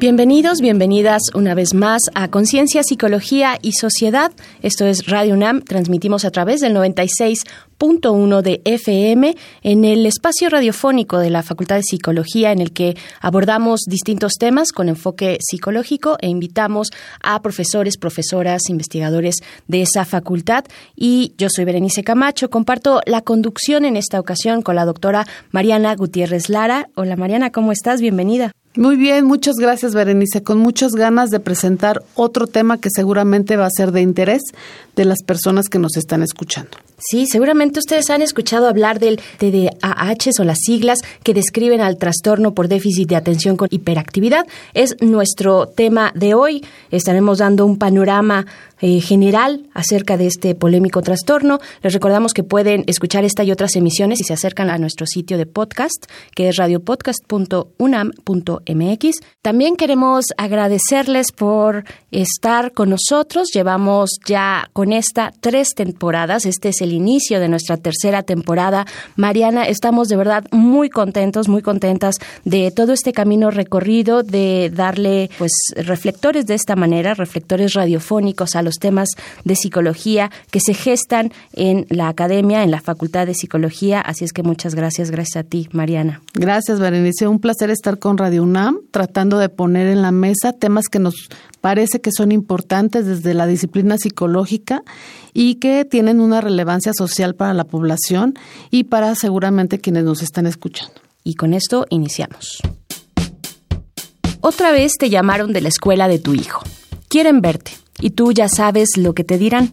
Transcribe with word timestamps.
Bienvenidos, 0.00 0.60
bienvenidas 0.60 1.22
una 1.34 1.54
vez 1.54 1.74
más 1.74 2.02
a 2.14 2.28
Conciencia, 2.28 2.84
Psicología 2.84 3.58
y 3.60 3.72
Sociedad. 3.72 4.30
Esto 4.62 4.86
es 4.86 5.08
Radio 5.08 5.34
UNAM. 5.34 5.60
Transmitimos 5.62 6.24
a 6.24 6.30
través 6.30 6.60
del 6.60 6.72
96.1 6.76 8.42
de 8.42 8.62
FM 8.64 9.34
en 9.64 9.84
el 9.84 10.06
espacio 10.06 10.50
radiofónico 10.50 11.18
de 11.18 11.30
la 11.30 11.42
Facultad 11.42 11.74
de 11.74 11.82
Psicología 11.82 12.52
en 12.52 12.60
el 12.60 12.72
que 12.72 12.96
abordamos 13.20 13.80
distintos 13.88 14.34
temas 14.34 14.70
con 14.70 14.88
enfoque 14.88 15.38
psicológico 15.40 16.16
e 16.20 16.28
invitamos 16.28 16.90
a 17.20 17.42
profesores, 17.42 17.98
profesoras, 17.98 18.70
investigadores 18.70 19.38
de 19.66 19.82
esa 19.82 20.04
facultad. 20.04 20.64
Y 20.94 21.34
yo 21.38 21.48
soy 21.50 21.64
Berenice 21.64 22.04
Camacho. 22.04 22.50
Comparto 22.50 23.00
la 23.04 23.22
conducción 23.22 23.84
en 23.84 23.96
esta 23.96 24.20
ocasión 24.20 24.62
con 24.62 24.76
la 24.76 24.84
doctora 24.84 25.26
Mariana 25.50 25.96
Gutiérrez 25.96 26.50
Lara. 26.50 26.88
Hola 26.94 27.16
Mariana, 27.16 27.50
¿cómo 27.50 27.72
estás? 27.72 28.00
Bienvenida. 28.00 28.52
Muy 28.78 28.94
bien, 28.94 29.24
muchas 29.24 29.56
gracias 29.56 29.92
Berenice, 29.92 30.44
con 30.44 30.58
muchas 30.58 30.92
ganas 30.92 31.30
de 31.30 31.40
presentar 31.40 32.04
otro 32.14 32.46
tema 32.46 32.78
que 32.78 32.90
seguramente 32.94 33.56
va 33.56 33.66
a 33.66 33.70
ser 33.70 33.90
de 33.90 34.02
interés 34.02 34.40
de 34.94 35.04
las 35.04 35.24
personas 35.24 35.68
que 35.68 35.80
nos 35.80 35.96
están 35.96 36.22
escuchando. 36.22 36.78
Sí, 36.98 37.26
seguramente 37.26 37.78
ustedes 37.78 38.10
han 38.10 38.22
escuchado 38.22 38.68
hablar 38.68 38.98
del 38.98 39.20
TDAH 39.38 40.40
o 40.40 40.44
las 40.44 40.58
siglas 40.60 40.98
que 41.22 41.34
describen 41.34 41.80
al 41.80 41.96
trastorno 41.96 42.54
por 42.54 42.66
déficit 42.66 43.08
de 43.08 43.14
atención 43.16 43.56
con 43.56 43.68
hiperactividad. 43.70 44.46
Es 44.74 44.96
nuestro 45.00 45.68
tema 45.68 46.12
de 46.16 46.34
hoy. 46.34 46.64
Estaremos 46.90 47.38
dando 47.38 47.64
un 47.66 47.78
panorama 47.78 48.46
eh, 48.80 49.00
general 49.00 49.68
acerca 49.74 50.16
de 50.16 50.26
este 50.26 50.56
polémico 50.56 51.02
trastorno. 51.02 51.60
Les 51.82 51.92
recordamos 51.92 52.32
que 52.32 52.42
pueden 52.42 52.82
escuchar 52.88 53.24
esta 53.24 53.44
y 53.44 53.52
otras 53.52 53.76
emisiones 53.76 54.18
si 54.18 54.24
se 54.24 54.34
acercan 54.34 54.68
a 54.68 54.78
nuestro 54.78 55.06
sitio 55.06 55.38
de 55.38 55.46
podcast, 55.46 56.06
que 56.34 56.48
es 56.48 56.56
radiopodcast.unam.mx. 56.56 58.67
También 59.42 59.76
queremos 59.76 60.26
agradecerles 60.36 61.32
por 61.32 61.84
estar 62.10 62.72
con 62.72 62.90
nosotros. 62.90 63.48
Llevamos 63.52 64.10
ya 64.26 64.68
con 64.72 64.92
esta 64.92 65.32
tres 65.40 65.70
temporadas. 65.74 66.46
Este 66.46 66.68
es 66.70 66.80
el 66.80 66.92
inicio 66.92 67.40
de 67.40 67.48
nuestra 67.48 67.76
tercera 67.76 68.22
temporada. 68.22 68.86
Mariana, 69.16 69.66
estamos 69.66 70.08
de 70.08 70.16
verdad 70.16 70.44
muy 70.50 70.90
contentos, 70.90 71.48
muy 71.48 71.62
contentas 71.62 72.16
de 72.44 72.70
todo 72.70 72.92
este 72.92 73.12
camino 73.12 73.50
recorrido, 73.50 74.22
de 74.22 74.70
darle 74.74 75.30
pues 75.38 75.52
reflectores 75.76 76.46
de 76.46 76.54
esta 76.54 76.76
manera, 76.76 77.14
reflectores 77.14 77.74
radiofónicos 77.74 78.56
a 78.56 78.62
los 78.62 78.76
temas 78.76 79.08
de 79.44 79.56
psicología 79.56 80.30
que 80.50 80.60
se 80.60 80.74
gestan 80.74 81.32
en 81.52 81.86
la 81.88 82.08
academia, 82.08 82.62
en 82.62 82.70
la 82.70 82.80
Facultad 82.80 83.26
de 83.26 83.34
Psicología. 83.34 84.00
Así 84.00 84.24
es 84.24 84.32
que 84.32 84.42
muchas 84.42 84.74
gracias, 84.74 85.10
gracias 85.10 85.44
a 85.44 85.48
ti, 85.48 85.68
Mariana. 85.72 86.20
Gracias, 86.34 86.80
Berenice. 86.80 87.26
Un 87.26 87.40
placer 87.40 87.70
estar 87.70 87.98
con 87.98 88.18
Radio 88.18 88.42
UNAM, 88.42 88.57
tratando 88.90 89.38
de 89.38 89.48
poner 89.48 89.88
en 89.88 90.02
la 90.02 90.12
mesa 90.12 90.52
temas 90.52 90.88
que 90.88 90.98
nos 90.98 91.28
parece 91.60 92.00
que 92.00 92.12
son 92.12 92.32
importantes 92.32 93.06
desde 93.06 93.34
la 93.34 93.46
disciplina 93.46 93.98
psicológica 93.98 94.82
y 95.32 95.56
que 95.56 95.84
tienen 95.84 96.20
una 96.20 96.40
relevancia 96.40 96.92
social 96.94 97.34
para 97.34 97.54
la 97.54 97.64
población 97.64 98.34
y 98.70 98.84
para 98.84 99.14
seguramente 99.14 99.78
quienes 99.78 100.04
nos 100.04 100.22
están 100.22 100.46
escuchando. 100.46 100.94
Y 101.24 101.34
con 101.34 101.54
esto 101.54 101.86
iniciamos. 101.90 102.60
Otra 104.40 104.72
vez 104.72 104.92
te 104.98 105.10
llamaron 105.10 105.52
de 105.52 105.60
la 105.60 105.68
escuela 105.68 106.08
de 106.08 106.18
tu 106.18 106.34
hijo. 106.34 106.62
Quieren 107.08 107.40
verte 107.40 107.72
y 108.00 108.10
tú 108.10 108.32
ya 108.32 108.48
sabes 108.48 108.96
lo 108.96 109.14
que 109.14 109.24
te 109.24 109.38
dirán. 109.38 109.72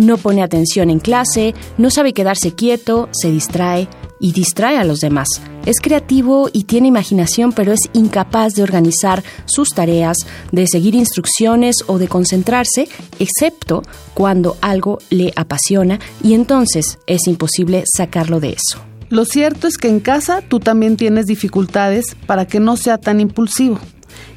No 0.00 0.16
pone 0.16 0.42
atención 0.42 0.88
en 0.88 0.98
clase, 0.98 1.54
no 1.76 1.90
sabe 1.90 2.14
quedarse 2.14 2.52
quieto, 2.54 3.10
se 3.12 3.30
distrae 3.30 3.86
y 4.18 4.32
distrae 4.32 4.78
a 4.78 4.84
los 4.84 5.00
demás. 5.00 5.28
Es 5.66 5.78
creativo 5.78 6.48
y 6.50 6.64
tiene 6.64 6.88
imaginación, 6.88 7.52
pero 7.52 7.70
es 7.70 7.80
incapaz 7.92 8.54
de 8.54 8.62
organizar 8.62 9.22
sus 9.44 9.68
tareas, 9.68 10.16
de 10.52 10.66
seguir 10.66 10.94
instrucciones 10.94 11.84
o 11.86 11.98
de 11.98 12.08
concentrarse, 12.08 12.88
excepto 13.18 13.82
cuando 14.14 14.56
algo 14.62 15.00
le 15.10 15.34
apasiona 15.36 16.00
y 16.24 16.32
entonces 16.32 16.98
es 17.06 17.26
imposible 17.26 17.84
sacarlo 17.84 18.40
de 18.40 18.54
eso. 18.54 18.82
Lo 19.10 19.26
cierto 19.26 19.66
es 19.66 19.76
que 19.76 19.88
en 19.88 20.00
casa 20.00 20.40
tú 20.40 20.60
también 20.60 20.96
tienes 20.96 21.26
dificultades 21.26 22.16
para 22.26 22.46
que 22.46 22.58
no 22.58 22.78
sea 22.78 22.96
tan 22.96 23.20
impulsivo 23.20 23.78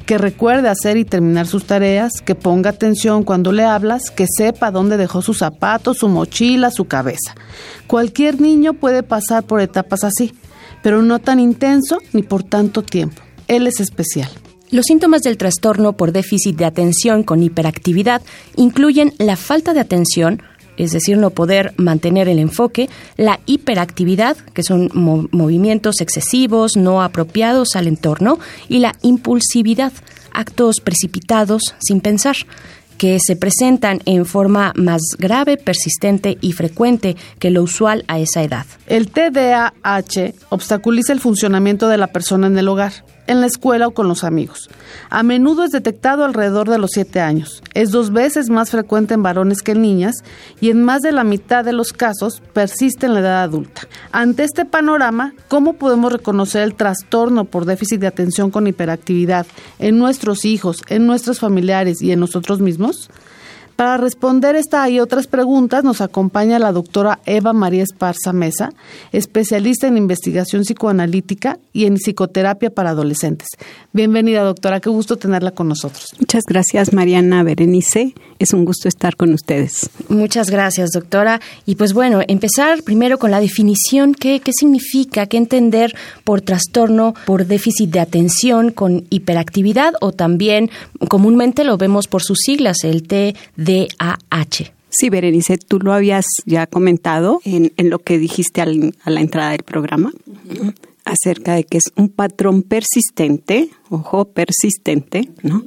que 0.06 0.18
recuerde 0.18 0.68
hacer 0.68 0.96
y 0.96 1.04
terminar 1.04 1.46
sus 1.46 1.64
tareas, 1.66 2.20
que 2.24 2.34
ponga 2.34 2.70
atención 2.70 3.24
cuando 3.24 3.52
le 3.52 3.64
hablas, 3.64 4.10
que 4.10 4.26
sepa 4.28 4.70
dónde 4.70 4.96
dejó 4.96 5.22
sus 5.22 5.38
zapatos, 5.38 5.98
su 5.98 6.08
mochila, 6.08 6.70
su 6.70 6.84
cabeza. 6.86 7.34
Cualquier 7.86 8.40
niño 8.40 8.74
puede 8.74 9.02
pasar 9.02 9.44
por 9.44 9.60
etapas 9.60 10.04
así, 10.04 10.34
pero 10.82 11.02
no 11.02 11.18
tan 11.18 11.40
intenso 11.40 11.98
ni 12.12 12.22
por 12.22 12.42
tanto 12.42 12.82
tiempo. 12.82 13.22
Él 13.48 13.66
es 13.66 13.80
especial. 13.80 14.28
Los 14.70 14.86
síntomas 14.86 15.22
del 15.22 15.36
trastorno 15.36 15.92
por 15.92 16.12
déficit 16.12 16.56
de 16.56 16.64
atención 16.64 17.22
con 17.22 17.42
hiperactividad 17.42 18.22
incluyen 18.56 19.12
la 19.18 19.36
falta 19.36 19.72
de 19.72 19.80
atención, 19.80 20.42
es 20.76 20.92
decir, 20.92 21.16
no 21.18 21.30
poder 21.30 21.74
mantener 21.76 22.28
el 22.28 22.38
enfoque, 22.38 22.88
la 23.16 23.40
hiperactividad, 23.46 24.36
que 24.36 24.62
son 24.62 24.90
movimientos 24.92 26.00
excesivos, 26.00 26.76
no 26.76 27.02
apropiados 27.02 27.76
al 27.76 27.86
entorno, 27.86 28.38
y 28.68 28.78
la 28.78 28.94
impulsividad, 29.02 29.92
actos 30.32 30.80
precipitados 30.80 31.74
sin 31.78 32.00
pensar 32.00 32.36
que 32.98 33.18
se 33.24 33.36
presentan 33.36 34.00
en 34.04 34.24
forma 34.24 34.72
más 34.76 35.00
grave, 35.18 35.56
persistente 35.56 36.38
y 36.40 36.52
frecuente 36.52 37.16
que 37.38 37.50
lo 37.50 37.62
usual 37.62 38.04
a 38.08 38.18
esa 38.18 38.42
edad. 38.42 38.66
El 38.86 39.10
TDAH 39.10 40.34
obstaculiza 40.48 41.12
el 41.12 41.20
funcionamiento 41.20 41.88
de 41.88 41.98
la 41.98 42.08
persona 42.08 42.46
en 42.46 42.56
el 42.56 42.68
hogar 42.68 42.92
en 43.26 43.40
la 43.40 43.46
escuela 43.46 43.88
o 43.88 43.92
con 43.92 44.08
los 44.08 44.24
amigos. 44.24 44.68
A 45.10 45.22
menudo 45.22 45.64
es 45.64 45.70
detectado 45.70 46.24
alrededor 46.24 46.68
de 46.68 46.78
los 46.78 46.90
7 46.92 47.20
años. 47.20 47.62
Es 47.74 47.90
dos 47.90 48.12
veces 48.12 48.50
más 48.50 48.70
frecuente 48.70 49.14
en 49.14 49.22
varones 49.22 49.62
que 49.62 49.72
en 49.72 49.82
niñas 49.82 50.16
y 50.60 50.70
en 50.70 50.82
más 50.82 51.02
de 51.02 51.12
la 51.12 51.24
mitad 51.24 51.64
de 51.64 51.72
los 51.72 51.92
casos 51.92 52.42
persiste 52.52 53.06
en 53.06 53.14
la 53.14 53.20
edad 53.20 53.42
adulta. 53.42 53.82
Ante 54.12 54.44
este 54.44 54.64
panorama, 54.64 55.34
¿cómo 55.48 55.74
podemos 55.74 56.12
reconocer 56.12 56.62
el 56.62 56.74
trastorno 56.74 57.44
por 57.44 57.64
déficit 57.64 58.00
de 58.00 58.06
atención 58.06 58.50
con 58.50 58.66
hiperactividad 58.66 59.46
en 59.78 59.98
nuestros 59.98 60.44
hijos, 60.44 60.82
en 60.88 61.06
nuestros 61.06 61.40
familiares 61.40 62.02
y 62.02 62.12
en 62.12 62.20
nosotros 62.20 62.60
mismos? 62.60 63.10
Para 63.76 63.96
responder 63.96 64.54
esta 64.54 64.88
y 64.88 65.00
otras 65.00 65.26
preguntas 65.26 65.82
nos 65.82 66.00
acompaña 66.00 66.60
la 66.60 66.70
doctora 66.70 67.18
Eva 67.26 67.52
María 67.52 67.82
Esparza 67.82 68.32
Mesa, 68.32 68.72
especialista 69.10 69.88
en 69.88 69.96
investigación 69.96 70.62
psicoanalítica 70.62 71.58
y 71.72 71.86
en 71.86 71.96
psicoterapia 71.96 72.70
para 72.70 72.90
adolescentes. 72.90 73.48
Bienvenida, 73.92 74.42
doctora, 74.42 74.78
qué 74.78 74.90
gusto 74.90 75.16
tenerla 75.16 75.50
con 75.50 75.66
nosotros. 75.66 76.14
Muchas 76.20 76.44
gracias, 76.46 76.92
Mariana 76.92 77.42
Berenice. 77.42 78.14
Es 78.38 78.52
un 78.52 78.64
gusto 78.64 78.88
estar 78.88 79.16
con 79.16 79.32
ustedes. 79.32 79.90
Muchas 80.08 80.50
gracias, 80.50 80.90
doctora. 80.90 81.40
Y 81.66 81.74
pues 81.74 81.94
bueno, 81.94 82.20
empezar 82.28 82.82
primero 82.84 83.18
con 83.18 83.32
la 83.32 83.40
definición, 83.40 84.14
¿qué, 84.14 84.38
qué 84.38 84.52
significa, 84.52 85.26
qué 85.26 85.36
entender 85.36 85.96
por 86.22 86.42
trastorno 86.42 87.14
por 87.26 87.46
déficit 87.46 87.90
de 87.90 88.00
atención 88.00 88.70
con 88.70 89.04
hiperactividad 89.10 89.94
o 90.00 90.12
también 90.12 90.70
comúnmente 91.08 91.64
lo 91.64 91.76
vemos 91.76 92.06
por 92.06 92.22
sus 92.22 92.38
siglas, 92.38 92.84
el 92.84 93.02
T 93.04 93.34
DAH. 93.64 94.72
Sí, 94.90 95.10
Berenice, 95.10 95.58
tú 95.58 95.80
lo 95.80 95.92
habías 95.92 96.24
ya 96.46 96.66
comentado 96.66 97.40
en, 97.44 97.72
lo 97.76 97.98
que 97.98 98.18
dijiste 98.18 98.60
a 98.60 98.66
la 98.66 99.20
entrada 99.20 99.50
del 99.50 99.64
programa 99.64 100.12
acerca 101.04 101.54
de 101.54 101.64
que 101.64 101.78
es 101.78 101.92
un 101.96 102.08
patrón 102.08 102.62
persistente, 102.62 103.70
ojo, 103.90 104.26
persistente, 104.26 105.28
¿no? 105.42 105.64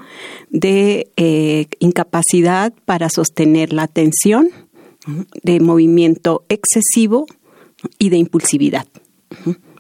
De 0.50 1.10
eh, 1.16 1.68
incapacidad 1.80 2.74
para 2.86 3.10
sostener 3.10 3.74
la 3.74 3.84
atención, 3.84 4.50
de 5.42 5.62
movimiento 5.62 6.44
excesivo 6.50 7.28
y 7.98 8.10
de 8.10 8.18
impulsividad. 8.18 8.88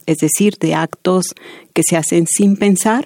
Es 0.06 0.18
decir, 0.18 0.58
de 0.58 0.74
actos 0.74 1.36
que 1.74 1.82
se 1.84 1.98
hacen 1.98 2.28
sin 2.28 2.56
pensar 2.56 3.06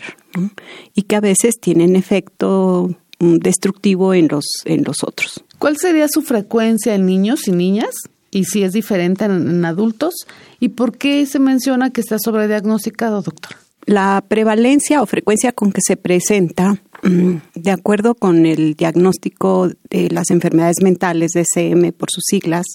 y 0.94 1.04
que 1.04 1.16
a 1.16 1.20
veces 1.20 1.56
tienen 1.60 1.96
efecto 1.96 2.96
destructivo 3.22 4.14
en 4.14 4.28
los, 4.28 4.46
en 4.66 4.84
los 4.84 5.04
otros. 5.04 5.44
¿Cuál 5.60 5.78
sería 5.78 6.08
su 6.08 6.22
frecuencia 6.22 6.96
en 6.96 7.06
niños 7.06 7.48
y 7.48 7.52
niñas? 7.52 7.96
Y 8.32 8.46
si 8.46 8.64
es 8.64 8.74
diferente 8.74 9.26
en, 9.26 9.64
adultos. 9.66 10.14
¿Y 10.60 10.70
por 10.70 10.98
qué 10.98 11.26
se 11.26 11.40
menciona 11.40 11.92
que 11.92 12.02
está 12.02 12.18
sobrediagnosticado, 12.20 13.22
doctor? 13.22 13.58
La 13.86 14.24
prevalencia 14.28 15.02
o 15.02 15.06
frecuencia 15.06 15.52
con 15.52 15.72
que 15.72 15.82
se 15.86 15.98
presenta 15.98 16.82
Mm, 17.04 17.38
de 17.56 17.72
acuerdo 17.72 18.14
con 18.14 18.46
el 18.46 18.76
diagnóstico 18.76 19.70
de 19.90 20.10
las 20.12 20.30
enfermedades 20.30 20.84
mentales, 20.84 21.32
DCM 21.34 21.94
por 21.94 22.10
sus 22.12 22.24
siglas, 22.28 22.66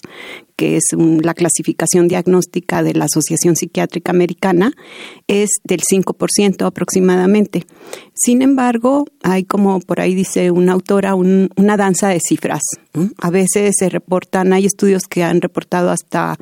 que 0.57 0.75
es 0.75 0.83
la 0.97 1.33
clasificación 1.33 2.09
diagnóstica 2.09 2.83
de 2.83 2.93
la 2.93 3.05
Asociación 3.05 3.55
Psiquiátrica 3.55 4.11
Americana, 4.11 4.73
es 5.27 5.49
del 5.63 5.81
5% 5.81 6.65
aproximadamente. 6.65 7.65
Sin 8.19 8.41
embargo, 8.41 9.05
hay 9.21 9.43
como 9.43 9.79
por 9.79 10.01
ahí 10.01 10.15
dice 10.15 10.49
una 10.49 10.73
autora, 10.73 11.13
una 11.15 11.77
danza 11.77 12.07
de 12.09 12.19
cifras. 12.19 12.63
A 13.21 13.29
veces 13.29 13.75
se 13.77 13.89
reportan, 13.89 14.53
hay 14.53 14.65
estudios 14.65 15.03
que 15.03 15.23
han 15.23 15.39
reportado 15.39 15.91
hasta, 15.91 16.35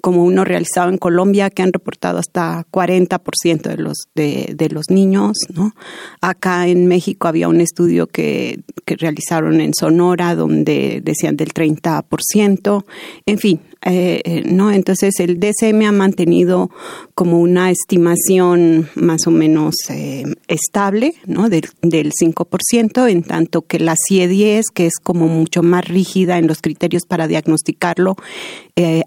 como 0.00 0.24
uno 0.24 0.44
realizado 0.46 0.88
en 0.88 0.96
Colombia, 0.96 1.50
que 1.50 1.62
han 1.62 1.72
reportado 1.72 2.18
hasta 2.18 2.66
40% 2.70 3.62
de 3.62 3.76
los, 3.76 4.08
de, 4.14 4.54
de 4.56 4.70
los 4.70 4.86
niños. 4.88 5.36
¿no? 5.52 5.74
Acá 6.22 6.66
en 6.66 6.86
México 6.86 7.28
había 7.28 7.48
un 7.48 7.60
estudio 7.60 8.06
que, 8.06 8.60
que 8.86 8.96
realizaron 8.96 9.60
en 9.60 9.74
Sonora 9.74 10.34
donde 10.34 11.02
decían 11.04 11.36
del 11.36 11.52
30%. 11.52 12.84
En 13.26 13.38
fin, 13.38 13.60
eh, 13.82 14.20
eh, 14.24 14.42
¿no? 14.44 14.72
Entonces 14.72 15.20
el 15.20 15.38
DCM 15.38 15.82
ha 15.86 15.92
mantenido 15.92 16.68
como 17.14 17.38
una 17.38 17.70
estimación 17.70 18.88
más 18.96 19.26
o 19.28 19.30
menos 19.30 19.76
eh, 19.88 20.24
estable, 20.48 21.14
¿no? 21.26 21.48
Del, 21.48 21.68
del 21.82 22.12
5%, 22.12 23.08
en 23.08 23.22
tanto 23.22 23.62
que 23.62 23.78
la 23.78 23.94
CIE-10, 23.94 24.64
que 24.74 24.86
es 24.86 24.94
como 25.00 25.28
mucho 25.28 25.62
más 25.62 25.86
rígida 25.86 26.38
en 26.38 26.48
los 26.48 26.60
criterios 26.60 27.04
para 27.06 27.28
diagnosticarlo, 27.28 28.16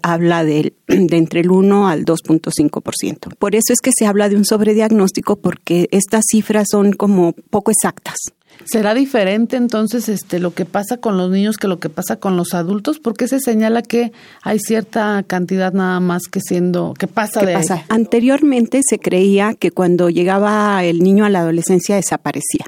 habla 0.02 0.44
de, 0.44 0.74
de 0.86 1.16
entre 1.16 1.40
el 1.40 1.50
1 1.50 1.88
al 1.88 2.04
2.5%. 2.04 3.36
Por 3.38 3.54
eso 3.54 3.72
es 3.72 3.80
que 3.80 3.90
se 3.96 4.06
habla 4.06 4.28
de 4.28 4.36
un 4.36 4.44
sobrediagnóstico 4.44 5.36
porque 5.36 5.88
estas 5.90 6.24
cifras 6.30 6.68
son 6.70 6.92
como 6.92 7.32
poco 7.50 7.70
exactas. 7.70 8.16
¿Será 8.64 8.94
diferente 8.94 9.56
entonces 9.56 10.08
este 10.08 10.38
lo 10.38 10.54
que 10.54 10.64
pasa 10.64 10.96
con 10.96 11.16
los 11.16 11.30
niños 11.30 11.56
que 11.56 11.68
lo 11.68 11.78
que 11.78 11.88
pasa 11.88 12.16
con 12.16 12.36
los 12.36 12.54
adultos? 12.54 12.98
Porque 12.98 13.28
se 13.28 13.40
señala 13.40 13.82
que 13.82 14.12
hay 14.42 14.58
cierta 14.60 15.22
cantidad 15.26 15.72
nada 15.72 16.00
más 16.00 16.22
que 16.30 16.40
siendo 16.40 16.94
que 16.98 17.06
pasa 17.06 17.44
de 17.44 17.54
pasa? 17.54 17.84
Anteriormente 17.88 18.80
se 18.88 18.98
creía 18.98 19.54
que 19.54 19.70
cuando 19.70 20.10
llegaba 20.10 20.84
el 20.84 21.00
niño 21.00 21.24
a 21.24 21.28
la 21.28 21.40
adolescencia 21.40 21.96
desaparecía. 21.96 22.66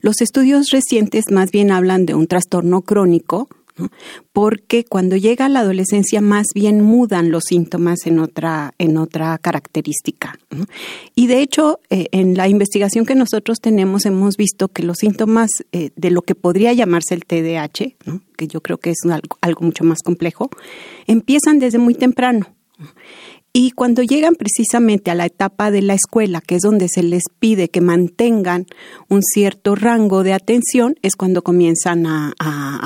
Los 0.00 0.20
estudios 0.20 0.70
recientes 0.70 1.24
más 1.30 1.50
bien 1.50 1.70
hablan 1.70 2.04
de 2.04 2.14
un 2.14 2.26
trastorno 2.26 2.82
crónico 2.82 3.48
porque 4.32 4.84
cuando 4.84 5.16
llega 5.16 5.48
la 5.48 5.60
adolescencia 5.60 6.20
más 6.20 6.46
bien 6.54 6.82
mudan 6.82 7.30
los 7.30 7.44
síntomas 7.44 8.06
en 8.06 8.18
otra, 8.18 8.72
en 8.78 8.96
otra 8.96 9.38
característica. 9.38 10.38
Y 11.14 11.26
de 11.26 11.40
hecho, 11.40 11.80
eh, 11.90 12.06
en 12.12 12.36
la 12.36 12.48
investigación 12.48 13.06
que 13.06 13.14
nosotros 13.14 13.60
tenemos 13.60 14.06
hemos 14.06 14.36
visto 14.36 14.68
que 14.68 14.82
los 14.82 14.98
síntomas 14.98 15.50
eh, 15.72 15.90
de 15.96 16.10
lo 16.10 16.22
que 16.22 16.34
podría 16.34 16.72
llamarse 16.72 17.14
el 17.14 17.24
TDAH, 17.24 17.96
que 18.36 18.46
yo 18.48 18.60
creo 18.60 18.78
que 18.78 18.90
es 18.90 18.98
algo 19.40 19.60
mucho 19.60 19.84
más 19.84 20.02
complejo, 20.02 20.50
empiezan 21.06 21.58
desde 21.58 21.78
muy 21.78 21.94
temprano. 21.94 22.46
Y 23.58 23.70
cuando 23.70 24.02
llegan 24.02 24.34
precisamente 24.34 25.10
a 25.10 25.14
la 25.14 25.24
etapa 25.24 25.70
de 25.70 25.80
la 25.80 25.94
escuela, 25.94 26.42
que 26.42 26.56
es 26.56 26.60
donde 26.60 26.88
se 26.90 27.02
les 27.02 27.22
pide 27.38 27.70
que 27.70 27.80
mantengan 27.80 28.66
un 29.08 29.22
cierto 29.22 29.74
rango 29.74 30.22
de 30.22 30.34
atención, 30.34 30.96
es 31.00 31.16
cuando 31.16 31.40
comienzan 31.40 32.04
a, 32.06 32.34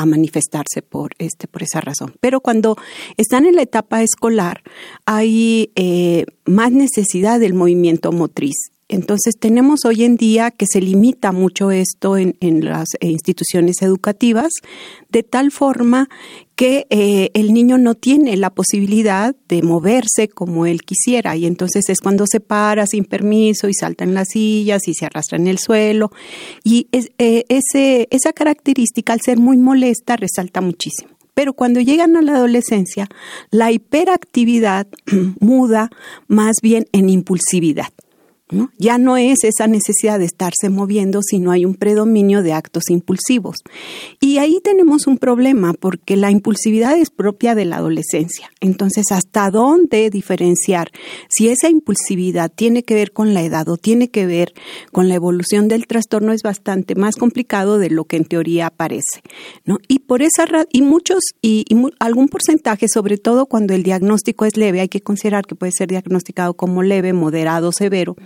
manifestarse 0.06 0.80
por, 0.82 1.10
este, 1.18 1.48
por 1.48 1.64
esa 1.64 1.80
razón. 1.80 2.14
Pero 2.20 2.40
cuando 2.40 2.76
están 3.16 3.46
en 3.46 3.56
la 3.56 3.62
etapa 3.62 4.00
escolar, 4.04 4.62
hay 5.06 5.72
eh, 5.74 6.24
más 6.44 6.70
necesidad 6.70 7.40
del 7.40 7.54
movimiento 7.54 8.12
motriz 8.12 8.70
entonces 8.90 9.34
tenemos 9.38 9.84
hoy 9.84 10.02
en 10.02 10.16
día 10.16 10.50
que 10.50 10.66
se 10.66 10.80
limita 10.80 11.30
mucho 11.30 11.70
esto 11.70 12.16
en, 12.16 12.34
las 12.40 12.88
instituciones 13.00 13.82
educativas, 13.82 14.50
de 15.08 15.22
tal 15.22 15.52
forma 15.52 16.08
que 16.60 16.86
eh, 16.90 17.30
el 17.32 17.54
niño 17.54 17.78
no 17.78 17.94
tiene 17.94 18.36
la 18.36 18.50
posibilidad 18.50 19.34
de 19.48 19.62
moverse 19.62 20.28
como 20.28 20.66
él 20.66 20.82
quisiera 20.82 21.34
y 21.34 21.46
entonces 21.46 21.88
es 21.88 22.02
cuando 22.02 22.26
se 22.26 22.38
para 22.38 22.86
sin 22.86 23.06
permiso 23.06 23.70
y 23.70 23.72
salta 23.72 24.04
en 24.04 24.12
las 24.12 24.28
sillas 24.28 24.86
y 24.86 24.92
se 24.92 25.06
arrastra 25.06 25.38
en 25.38 25.46
el 25.46 25.56
suelo 25.56 26.12
y 26.62 26.86
eh, 26.92 27.44
ese, 27.48 28.08
esa 28.10 28.34
característica 28.34 29.14
al 29.14 29.22
ser 29.22 29.38
muy 29.38 29.56
molesta 29.56 30.16
resalta 30.18 30.60
muchísimo. 30.60 31.12
Pero 31.32 31.54
cuando 31.54 31.80
llegan 31.80 32.14
a 32.18 32.20
la 32.20 32.34
adolescencia, 32.34 33.08
la 33.50 33.72
hiperactividad 33.72 34.86
muda 35.40 35.88
más 36.28 36.56
bien 36.62 36.84
en 36.92 37.08
impulsividad. 37.08 37.88
Ya 38.78 38.98
no 38.98 39.16
es 39.16 39.44
esa 39.44 39.66
necesidad 39.66 40.18
de 40.18 40.24
estarse 40.24 40.70
moviendo, 40.70 41.20
sino 41.22 41.52
hay 41.52 41.64
un 41.64 41.74
predominio 41.74 42.42
de 42.42 42.52
actos 42.52 42.90
impulsivos. 42.90 43.58
Y 44.20 44.38
ahí 44.38 44.60
tenemos 44.62 45.06
un 45.06 45.18
problema 45.18 45.72
porque 45.72 46.16
la 46.16 46.30
impulsividad 46.30 46.96
es 46.96 47.10
propia 47.10 47.54
de 47.54 47.64
la 47.64 47.76
adolescencia. 47.76 48.50
Entonces, 48.60 49.12
¿hasta 49.12 49.50
dónde 49.50 50.10
diferenciar 50.10 50.90
si 51.28 51.48
esa 51.48 51.68
impulsividad 51.68 52.50
tiene 52.50 52.82
que 52.82 52.94
ver 52.94 53.12
con 53.12 53.34
la 53.34 53.42
edad 53.42 53.68
o 53.68 53.76
tiene 53.76 54.08
que 54.08 54.26
ver 54.26 54.52
con 54.92 55.08
la 55.08 55.14
evolución 55.14 55.68
del 55.68 55.86
trastorno 55.86 56.32
es 56.32 56.42
bastante 56.42 56.94
más 56.94 57.16
complicado 57.16 57.78
de 57.78 57.90
lo 57.90 58.04
que 58.04 58.16
en 58.16 58.24
teoría 58.24 58.70
parece, 58.70 59.22
¿no? 59.64 59.78
Y 59.88 60.00
por 60.00 60.22
esa 60.22 60.40
y 60.72 60.82
muchos 60.82 61.20
y, 61.42 61.64
y 61.68 61.76
algún 61.98 62.28
porcentaje, 62.28 62.88
sobre 62.88 63.18
todo 63.18 63.46
cuando 63.46 63.74
el 63.74 63.82
diagnóstico 63.82 64.44
es 64.44 64.56
leve, 64.56 64.80
hay 64.80 64.88
que 64.88 65.00
considerar 65.00 65.46
que 65.46 65.54
puede 65.54 65.72
ser 65.72 65.88
diagnosticado 65.88 66.54
como 66.54 66.82
leve, 66.82 67.12
moderado, 67.12 67.72
severo 67.72 68.16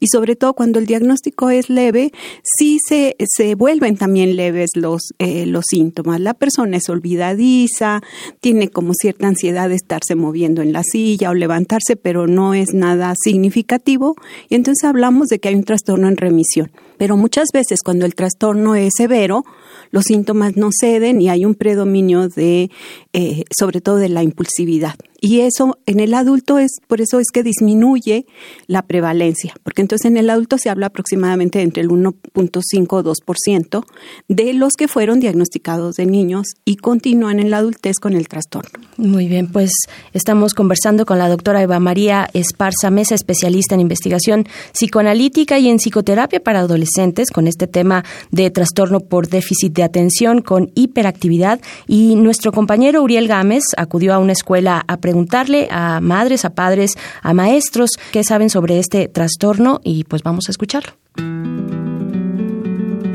y 0.00 0.06
sobre 0.08 0.36
todo 0.36 0.54
cuando 0.54 0.78
el 0.78 0.86
diagnóstico 0.86 1.50
es 1.50 1.70
leve, 1.70 2.12
sí 2.42 2.78
se, 2.86 3.16
se 3.26 3.54
vuelven 3.54 3.96
también 3.96 4.36
leves 4.36 4.70
los, 4.74 5.12
eh, 5.18 5.46
los 5.46 5.64
síntomas. 5.68 6.20
La 6.20 6.34
persona 6.34 6.76
es 6.76 6.88
olvidadiza, 6.88 8.02
tiene 8.40 8.68
como 8.68 8.92
cierta 8.94 9.26
ansiedad 9.26 9.68
de 9.68 9.76
estarse 9.76 10.14
moviendo 10.14 10.62
en 10.62 10.72
la 10.72 10.82
silla 10.82 11.30
o 11.30 11.34
levantarse, 11.34 11.96
pero 11.96 12.26
no 12.26 12.54
es 12.54 12.74
nada 12.74 13.14
significativo 13.22 14.14
y 14.48 14.54
entonces 14.54 14.84
hablamos 14.84 15.28
de 15.28 15.38
que 15.38 15.48
hay 15.48 15.54
un 15.54 15.64
trastorno 15.64 16.08
en 16.08 16.16
remisión. 16.16 16.70
Pero 16.96 17.16
muchas 17.16 17.48
veces 17.52 17.80
cuando 17.84 18.06
el 18.06 18.14
trastorno 18.14 18.74
es 18.74 18.92
severo, 18.96 19.44
los 19.90 20.04
síntomas 20.04 20.56
no 20.56 20.70
ceden 20.72 21.20
y 21.20 21.28
hay 21.28 21.44
un 21.44 21.54
predominio 21.54 22.28
de, 22.28 22.70
eh, 23.12 23.44
sobre 23.56 23.80
todo 23.80 23.96
de 23.96 24.08
la 24.08 24.22
impulsividad. 24.22 24.94
Y 25.20 25.40
eso 25.40 25.78
en 25.86 26.00
el 26.00 26.14
adulto 26.14 26.58
es, 26.58 26.72
por 26.86 27.00
eso 27.00 27.18
es 27.18 27.28
que 27.32 27.42
disminuye 27.42 28.26
la 28.66 28.82
prevalencia, 28.82 29.53
porque 29.62 29.82
entonces 29.82 30.10
en 30.10 30.16
el 30.16 30.30
adulto 30.30 30.58
se 30.58 30.70
habla 30.70 30.86
aproximadamente 30.86 31.60
entre 31.60 31.82
el 31.82 31.88
1.5 31.88 32.86
o 32.90 33.04
2% 33.04 33.84
de 34.28 34.54
los 34.54 34.74
que 34.74 34.88
fueron 34.88 35.20
diagnosticados 35.20 35.96
de 35.96 36.06
niños 36.06 36.48
y 36.64 36.76
continúan 36.76 37.38
en 37.38 37.50
la 37.50 37.58
adultez 37.58 37.98
con 38.00 38.14
el 38.14 38.28
trastorno. 38.28 38.70
Muy 38.96 39.28
bien, 39.28 39.50
pues 39.50 39.70
estamos 40.12 40.54
conversando 40.54 41.06
con 41.06 41.18
la 41.18 41.28
doctora 41.28 41.62
Eva 41.62 41.78
María 41.80 42.28
Esparza 42.32 42.90
Mesa, 42.90 43.14
especialista 43.14 43.74
en 43.74 43.80
investigación 43.80 44.46
psicoanalítica 44.72 45.58
y 45.58 45.68
en 45.68 45.78
psicoterapia 45.78 46.40
para 46.40 46.60
adolescentes, 46.60 47.30
con 47.30 47.46
este 47.46 47.66
tema 47.66 48.04
de 48.30 48.50
trastorno 48.50 49.00
por 49.00 49.28
déficit 49.28 49.72
de 49.74 49.82
atención 49.82 50.40
con 50.40 50.70
hiperactividad. 50.74 51.60
Y 51.86 52.16
nuestro 52.16 52.52
compañero 52.52 53.02
Uriel 53.02 53.28
Gámez 53.28 53.64
acudió 53.76 54.14
a 54.14 54.18
una 54.18 54.32
escuela 54.32 54.84
a 54.86 54.96
preguntarle 54.98 55.68
a 55.70 56.00
madres, 56.00 56.44
a 56.44 56.54
padres, 56.54 56.94
a 57.22 57.34
maestros 57.34 57.90
qué 58.12 58.24
saben 58.24 58.50
sobre 58.50 58.78
este 58.78 59.08
trastorno 59.08 59.43
y 59.82 60.04
pues 60.04 60.22
vamos 60.22 60.44
a 60.48 60.52
escucharlo. 60.52 60.92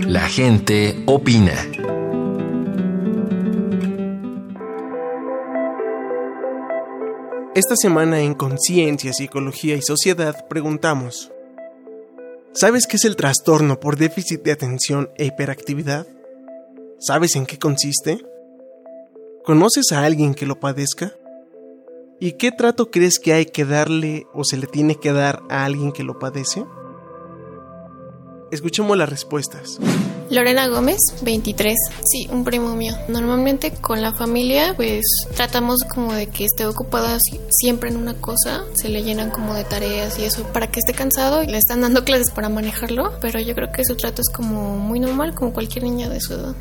La 0.08 0.28
gente 0.28 1.04
opina. 1.08 1.54
Esta 7.56 7.76
semana 7.76 8.22
en 8.22 8.36
Conciencia, 8.36 9.12
Psicología 9.12 9.76
y 9.76 9.82
Sociedad 9.82 10.48
preguntamos, 10.48 11.32
¿sabes 12.54 12.86
qué 12.86 12.98
es 12.98 13.06
el 13.06 13.16
trastorno 13.16 13.80
por 13.80 13.98
déficit 13.98 14.44
de 14.44 14.52
atención 14.52 15.10
e 15.18 15.26
hiperactividad? 15.26 16.06
¿Sabes 17.00 17.36
en 17.36 17.48
qué 17.48 17.58
consiste? 17.58 18.24
¿Conoces 19.44 19.92
a 19.94 20.06
alguien 20.06 20.36
que 20.36 20.46
lo 20.46 20.60
padezca? 20.60 21.12
¿Y 22.22 22.34
qué 22.34 22.52
trato 22.52 22.92
crees 22.92 23.18
que 23.18 23.32
hay 23.32 23.46
que 23.46 23.64
darle 23.64 24.28
o 24.34 24.44
se 24.44 24.58
le 24.58 24.68
tiene 24.68 24.96
que 24.96 25.14
dar 25.14 25.42
a 25.50 25.64
alguien 25.64 25.94
que 25.94 26.04
lo 26.04 26.20
padece? 26.20 26.66
Escuchemos 28.52 28.98
las 28.98 29.08
respuestas. 29.08 29.80
Lorena 30.30 30.68
Gómez, 30.68 30.98
23. 31.22 31.76
Sí, 32.04 32.28
un 32.30 32.44
primo 32.44 32.76
mío. 32.76 32.94
Normalmente 33.08 33.72
con 33.72 34.02
la 34.02 34.14
familia, 34.14 34.74
pues 34.76 35.06
tratamos 35.36 35.84
como 35.84 36.14
de 36.14 36.28
que 36.28 36.44
esté 36.44 36.66
ocupada 36.66 37.18
siempre 37.50 37.90
en 37.90 37.96
una 37.96 38.16
cosa. 38.16 38.66
Se 38.76 38.90
le 38.90 39.02
llenan 39.04 39.32
como 39.32 39.54
de 39.54 39.64
tareas 39.64 40.20
y 40.20 40.26
eso 40.26 40.44
para 40.52 40.68
que 40.68 40.82
esté 40.82 40.94
cansado. 40.94 41.42
y 41.42 41.48
Le 41.48 41.58
están 41.58 41.80
dando 41.80 42.04
clases 42.06 42.32
para 42.32 42.50
manejarlo, 42.50 43.14
pero 43.22 43.40
yo 43.40 43.56
creo 43.56 43.72
que 43.72 43.86
su 43.86 43.96
trato 43.96 44.22
es 44.22 44.30
como 44.30 44.78
muy 44.78 45.00
normal, 45.00 45.34
como 45.36 45.54
cualquier 45.54 45.86
niña 45.86 46.10
de 46.10 46.20
su 46.20 46.34
edad. 46.34 46.54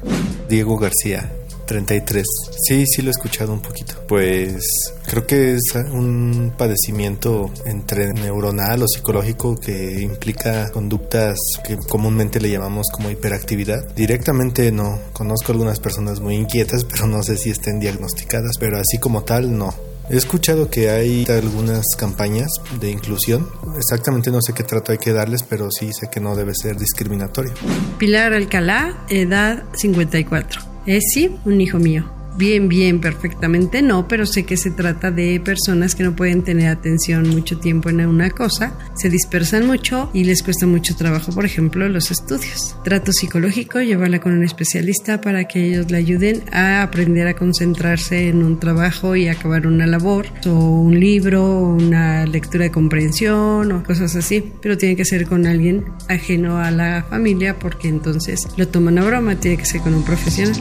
Diego 0.49 0.79
García, 0.79 1.31
33. 1.69 2.25
Sí, 2.67 2.85
sí 2.87 3.03
lo 3.03 3.09
he 3.09 3.11
escuchado 3.11 3.53
un 3.53 3.61
poquito. 3.61 3.95
Pues 4.09 4.65
creo 5.07 5.27
que 5.27 5.55
es 5.55 5.75
un 5.93 6.55
padecimiento 6.57 7.51
entre 7.67 8.13
neuronal 8.15 8.83
o 8.83 8.89
psicológico 8.89 9.55
que 9.55 10.01
implica 10.01 10.71
conductas 10.71 11.37
que 11.63 11.77
comúnmente 11.77 12.41
le 12.41 12.51
llamamos 12.51 12.89
como 12.91 13.11
hiperactividad. 13.11 13.95
Directamente 13.95 14.73
no. 14.73 14.99
Conozco 15.13 15.53
algunas 15.53 15.79
personas 15.79 16.21
muy 16.21 16.37
inquietas, 16.37 16.85
pero 16.85 17.07
no 17.07 17.23
sé 17.23 17.37
si 17.37 17.51
estén 17.51 17.79
diagnosticadas. 17.79 18.57
Pero 18.59 18.79
así 18.79 18.99
como 18.99 19.23
tal, 19.25 19.57
no. 19.57 19.75
He 20.11 20.17
escuchado 20.17 20.71
que 20.71 20.89
hay 20.89 21.27
algunas 21.29 21.85
campañas 21.99 22.49
de 22.81 22.91
inclusión. 22.91 23.47
Exactamente 23.77 24.31
no 24.31 24.41
sé 24.41 24.55
qué 24.55 24.63
trato 24.63 24.93
hay 24.93 24.99
que 24.99 25.13
darles, 25.13 25.43
pero 25.43 25.69
sí 25.71 25.91
sé 25.93 26.09
que 26.11 26.19
no 26.19 26.35
debe 26.35 26.55
ser 26.55 26.79
discriminatorio. 26.79 27.53
Pilar 27.99 28.33
Alcalá, 28.33 29.05
edad 29.11 29.65
54. 29.75 30.68
Es 30.89 31.05
sí, 31.13 31.31
un 31.45 31.61
hijo 31.61 31.79
mío 31.79 32.18
bien, 32.39 32.69
bien, 32.69 33.01
perfectamente 33.01 33.83
no, 33.83 34.07
pero 34.07 34.25
sé 34.25 34.45
que 34.45 34.57
se 34.57 34.71
trata 34.71 35.11
de 35.11 35.41
personas 35.45 35.95
que 35.95 36.05
no 36.05 36.15
pueden 36.15 36.43
tener 36.43 36.69
atención 36.69 37.29
mucho 37.29 37.59
tiempo 37.59 37.91
en 37.91 38.07
una 38.07 38.31
cosa, 38.31 38.79
se 38.95 39.11
dispersan 39.11 39.67
mucho 39.67 40.09
y 40.15 40.25
les 40.25 40.43
cuesta 40.43 40.67
mucho 40.67 40.97
trabajo, 40.97 41.33
por 41.33 41.45
ejemplo, 41.45 41.89
los 41.89 42.11
estudios. 42.11 42.77
Trato 42.85 43.13
psicológico, 43.13 43.81
llevarla 43.81 44.21
con 44.21 44.33
un 44.33 44.45
especialista 44.45 45.21
para 45.21 45.45
que 45.49 45.67
ellos 45.67 45.91
le 45.91 45.99
ayuden 45.99 46.43
a 46.53 46.83
aprender 46.83 47.27
a 47.27 47.35
concentrarse 47.35 48.29
en 48.29 48.45
un 48.45 48.61
trabajo 48.61 49.17
y 49.17 49.29
acabar 49.29 49.67
una 49.67 49.87
labor, 49.87 50.27
o 50.47 50.81
un 50.81 50.99
libro, 50.99 51.61
una 51.61 52.25
lectura 52.25 52.65
de 52.65 52.71
comprensión 52.71 53.73
o 53.73 53.83
cosas 53.83 54.15
así, 54.15 54.53
pero 54.63 54.79
tiene 54.79 54.95
que 54.95 55.05
ser 55.05 55.27
con 55.27 55.47
alguien 55.47 55.85
ajeno 56.09 56.59
a 56.59 56.71
la 56.71 57.05
familia 57.09 57.59
porque 57.59 57.89
entonces 57.89 58.47
lo 58.57 58.69
toman 58.69 58.99
a 58.99 59.05
broma, 59.05 59.37
tiene 59.37 59.57
que 59.57 59.67
ser 59.67 59.81
con 59.81 59.95
un 59.95 60.05
profesional. 60.05 60.57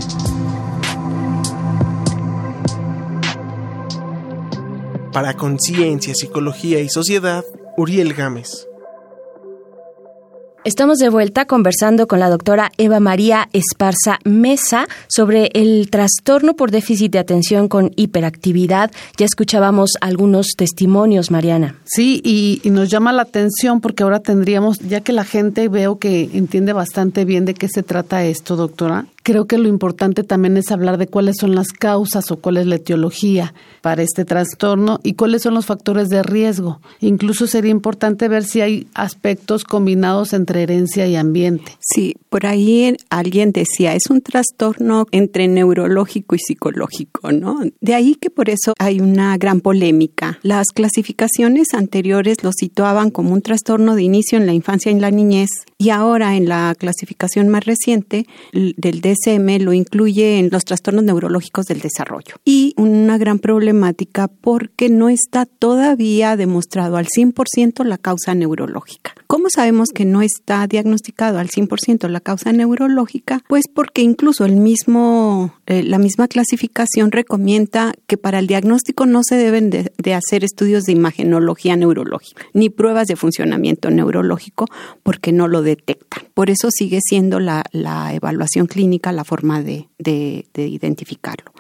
Para 5.18 5.34
Conciencia, 5.34 6.14
Psicología 6.14 6.80
y 6.80 6.90
Sociedad, 6.90 7.44
Uriel 7.76 8.14
Gámez. 8.14 8.68
Estamos 10.64 11.00
de 11.00 11.10
vuelta 11.10 11.46
conversando 11.46 12.08
con 12.08 12.20
la 12.20 12.30
doctora 12.30 12.72
Eva 12.78 13.00
María 13.00 13.50
Esparza 13.52 14.20
Mesa 14.26 14.86
sobre 15.08 15.50
el 15.56 15.90
trastorno 15.90 16.56
por 16.56 16.70
déficit 16.70 17.12
de 17.14 17.18
atención 17.18 17.68
con 17.68 17.94
hiperactividad. 17.96 18.92
Ya 19.18 19.26
escuchábamos 19.26 19.94
algunos 20.02 20.50
testimonios, 20.56 21.32
Mariana. 21.32 21.80
Sí, 21.86 22.22
y, 22.24 22.62
y, 22.64 22.70
nos 22.70 22.88
llama 22.88 23.12
la 23.12 23.24
atención 23.24 23.82
porque 23.82 24.04
ahora 24.04 24.20
tendríamos, 24.20 24.78
ya 24.78 25.02
que 25.02 25.14
la 25.14 25.24
gente 25.24 25.68
veo 25.68 25.98
que 25.98 26.30
entiende 26.32 26.74
bastante 26.74 27.26
bien 27.26 27.46
de 27.46 27.56
qué 27.56 27.70
se 27.70 27.82
trata 27.82 28.24
esto, 28.24 28.56
doctora, 28.56 29.08
creo 29.28 29.46
que 29.46 29.58
lo 29.58 29.68
importante 29.68 30.24
también 30.24 30.56
es 30.56 30.72
hablar 30.72 30.98
de 30.98 31.08
cuáles 31.08 31.36
son 31.38 31.54
las 31.54 31.74
causas 31.74 32.32
o 32.32 32.38
cuál 32.38 32.56
es 32.56 32.66
la 32.66 32.76
etiología 32.76 33.54
para 33.82 34.02
este 34.02 34.24
trastorno 34.24 35.02
y 35.04 35.16
cuáles 35.16 35.42
son 35.42 35.54
los 35.54 35.66
factores 35.66 36.08
de 36.08 36.24
riesgo. 36.24 36.80
Incluso 37.02 37.46
sería 37.46 37.72
importante 37.72 38.30
ver 38.30 38.46
si 38.46 38.62
hay 38.62 38.88
aspectos 38.94 39.66
combinados 39.66 40.32
entre 40.32 40.64
herencia 40.64 41.08
y 41.08 41.18
ambiente. 41.18 41.74
Sí, 41.82 42.16
por 42.30 42.46
ahí 42.46 42.96
alguien 43.10 43.52
decía, 43.52 43.96
es 43.96 44.10
un 44.10 44.22
trastorno 44.22 45.08
entre 45.12 45.50
neurológico 45.50 46.36
y 46.36 46.40
psicológico, 46.40 47.34
¿no? 47.34 47.60
De 47.82 47.96
ahí 47.96 48.16
que 48.16 48.30
por 48.30 48.50
eso 48.50 48.76
hay 48.80 49.02
una 49.02 49.38
gran 49.38 49.60
polémica. 49.60 50.40
Las 50.42 50.68
clasificaciones 50.68 51.74
anteriores 51.74 52.46
lo 52.46 52.52
situaban 52.54 53.10
como 53.10 53.34
un 53.34 53.42
trastorno 53.42 53.96
de 53.96 54.04
inicio 54.04 54.38
en 54.38 54.46
la 54.46 54.54
infancia 54.54 54.90
y 54.90 54.96
en 54.96 55.02
la 55.02 55.12
niñez 55.12 55.50
y 55.78 55.90
ahora 55.90 56.38
en 56.38 56.48
la 56.48 56.74
clasificación 56.80 57.50
más 57.50 57.66
reciente 57.66 58.26
del 58.54 59.02
DSM 59.18 59.64
lo 59.64 59.74
incluye 59.74 60.40
en 60.40 60.50
los 60.52 60.66
trastornos 60.66 61.04
neurológicos 61.04 61.66
del 61.66 61.80
desarrollo. 61.80 62.36
Y 62.46 62.74
una 62.78 63.18
gran 63.18 63.40
problemática 63.40 64.28
porque 64.28 64.90
no 64.90 65.10
está 65.10 65.46
todavía 65.46 66.36
demostrado 66.36 66.98
al 66.98 67.08
100% 67.08 67.84
la 67.84 67.98
causa 67.98 68.36
neurológica. 68.36 69.14
¿Cómo 69.28 69.48
sabemos 69.50 69.90
que 69.94 70.06
no 70.06 70.22
está 70.22 70.68
diagnosticado 70.68 71.40
al 71.40 71.50
100% 71.50 72.08
la 72.10 72.20
causa 72.20 72.52
neurológica? 72.54 73.44
Pues 73.48 73.66
porque 73.74 74.02
incluso 74.02 74.46
el 74.46 74.56
mismo, 74.56 75.54
eh, 75.66 75.84
la 75.84 75.98
misma 75.98 76.28
clasificación 76.28 77.12
recomienda 77.12 77.94
que 78.08 78.18
para 78.18 78.40
el 78.40 78.48
diagnóstico 78.48 79.06
no 79.06 79.22
se 79.24 79.36
deben 79.36 79.70
de, 79.70 79.92
de 79.98 80.14
hacer 80.14 80.44
estudios 80.44 80.84
de 80.84 80.94
imagenología 80.94 81.76
neurológica 81.76 82.46
ni 82.54 82.70
pruebas 82.70 83.08
de 83.08 83.16
funcionamiento 83.16 83.90
neurológico 83.90 84.66
porque 85.04 85.32
no 85.32 85.48
lo 85.48 85.62
detectan. 85.62 86.24
Por 86.34 86.50
eso 86.50 86.70
sigue 86.72 87.00
siendo 87.02 87.40
la, 87.40 87.64
la 87.72 88.14
evaluación 88.14 88.68
clínica 88.68 89.07
la 89.12 89.24
forma 89.24 89.62
de, 89.62 89.90
de, 89.98 90.48
de 90.54 90.68
identificarlo 90.68 91.52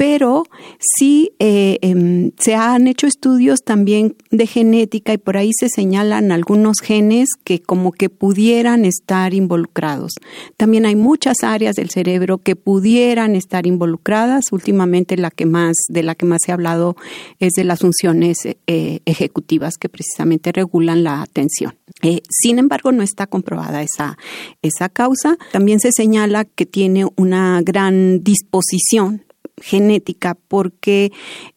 pero 0.00 0.44
sí 0.78 1.32
eh, 1.40 1.76
eh, 1.82 2.32
se 2.38 2.54
han 2.54 2.86
hecho 2.86 3.06
estudios 3.06 3.60
también 3.62 4.16
de 4.30 4.46
genética 4.46 5.12
y 5.12 5.18
por 5.18 5.36
ahí 5.36 5.50
se 5.52 5.68
señalan 5.68 6.32
algunos 6.32 6.78
genes 6.80 7.28
que 7.44 7.60
como 7.60 7.92
que 7.92 8.08
pudieran 8.08 8.86
estar 8.86 9.34
involucrados. 9.34 10.12
También 10.56 10.86
hay 10.86 10.96
muchas 10.96 11.42
áreas 11.42 11.76
del 11.76 11.90
cerebro 11.90 12.38
que 12.38 12.56
pudieran 12.56 13.36
estar 13.36 13.66
involucradas. 13.66 14.46
Últimamente 14.52 15.18
la 15.18 15.30
que 15.30 15.44
más 15.44 15.76
de 15.90 16.02
la 16.02 16.14
que 16.14 16.24
más 16.24 16.40
ha 16.48 16.54
hablado 16.54 16.96
es 17.38 17.52
de 17.52 17.64
las 17.64 17.80
funciones 17.80 18.38
eh, 18.46 19.00
ejecutivas 19.04 19.76
que 19.76 19.90
precisamente 19.90 20.50
regulan 20.50 21.04
la 21.04 21.20
atención. 21.20 21.76
Eh, 22.00 22.22
sin 22.30 22.58
embargo, 22.58 22.90
no 22.90 23.02
está 23.02 23.26
comprobada 23.26 23.82
esa, 23.82 24.16
esa 24.62 24.88
causa. 24.88 25.36
También 25.52 25.78
se 25.78 25.92
señala 25.92 26.46
que 26.46 26.64
tiene 26.64 27.04
una 27.16 27.60
gran 27.62 28.24
disposición 28.24 29.24
genética 29.60 30.36
porque 30.48 31.12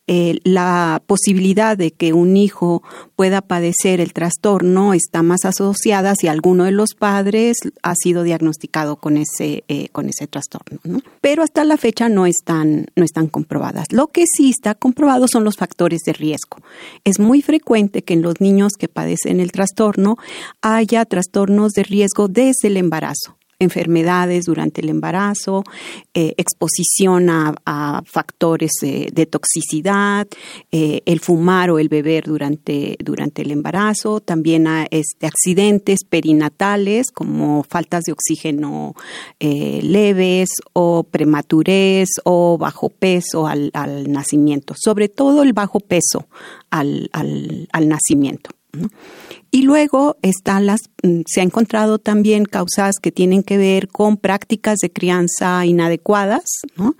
eh, 0.05 0.39
la 0.43 1.01
posibilidad 1.07 1.77
de 1.77 1.91
que 1.91 2.11
un 2.11 2.35
hijo 2.35 2.83
pueda 3.15 3.41
padecer 3.41 4.01
el 4.01 4.11
trastorno 4.11 4.93
está 4.93 5.23
más 5.23 5.45
asociada 5.45 6.13
si 6.15 6.27
alguno 6.27 6.65
de 6.65 6.71
los 6.71 6.93
padres 6.93 7.57
ha 7.81 7.95
sido 7.95 8.23
diagnosticado 8.23 8.97
con 8.97 9.15
ese, 9.15 9.63
eh, 9.69 9.87
con 9.93 10.09
ese 10.09 10.27
trastorno. 10.27 10.79
Pero 11.21 11.41
hasta 11.41 11.63
la 11.63 11.77
fecha 11.77 12.09
no 12.09 12.25
están, 12.25 12.87
no 12.97 13.05
están 13.05 13.27
comprobadas. 13.27 13.87
Lo 13.91 14.07
que 14.07 14.25
sí 14.27 14.49
está 14.49 14.75
comprobado 14.75 15.27
son 15.29 15.45
los 15.45 15.55
factores 15.55 16.01
de 16.05 16.11
riesgo. 16.11 16.57
Es 17.05 17.19
muy 17.19 17.41
frecuente 17.41 18.03
que 18.03 18.13
en 18.13 18.21
los 18.21 18.41
niños 18.41 18.73
que 18.77 18.89
padecen 18.89 19.39
el 19.39 19.53
trastorno 19.53 20.17
haya 20.61 21.05
trastornos 21.05 21.71
de 21.71 21.83
riesgo 21.83 22.27
desde 22.27 22.67
el 22.67 22.77
embarazo 22.77 23.37
enfermedades 23.63 24.45
durante 24.45 24.81
el 24.81 24.89
embarazo, 24.89 25.63
eh, 26.13 26.33
exposición 26.37 27.29
a, 27.29 27.53
factores 28.05 28.71
de 28.81 29.25
toxicidad, 29.25 30.27
eh, 30.71 31.01
el 31.05 31.19
fumar 31.19 31.71
o 31.71 31.79
el 31.79 31.89
beber 31.89 32.25
durante, 32.25 32.97
durante 33.03 33.41
el 33.41 33.51
embarazo, 33.51 34.19
también 34.19 34.67
a 34.67 34.85
este, 34.91 35.27
accidentes 35.27 36.03
perinatales 36.07 37.11
como 37.11 37.63
faltas 37.63 38.03
de 38.03 38.11
oxígeno 38.11 38.95
eh, 39.39 39.79
leves 39.83 40.49
o 40.73 41.03
prematurez 41.03 42.09
o 42.23 42.57
bajo 42.57 42.89
peso 42.89 43.47
al, 43.47 43.71
nacimiento, 44.11 44.75
sobre 44.77 45.09
todo 45.09 45.43
el 45.43 45.53
bajo 45.53 45.79
peso 45.79 46.27
al, 46.69 47.09
al 47.13 47.87
nacimiento. 47.87 48.51
Y 49.55 49.61
luego 49.61 50.17
están 50.23 50.65
las, 50.65 50.89
mm, 51.03 51.21
se 51.27 51.39
ha 51.39 51.43
encontrado 51.43 51.99
también 51.99 52.45
causas 52.45 52.95
que 52.99 53.11
tienen 53.11 53.43
que 53.43 53.59
ver 53.59 53.87
con 53.87 54.17
prácticas 54.17 54.79
de 54.79 54.91
crianza 54.91 55.63
inadecuadas. 55.63 56.45
¿no? 56.75 56.95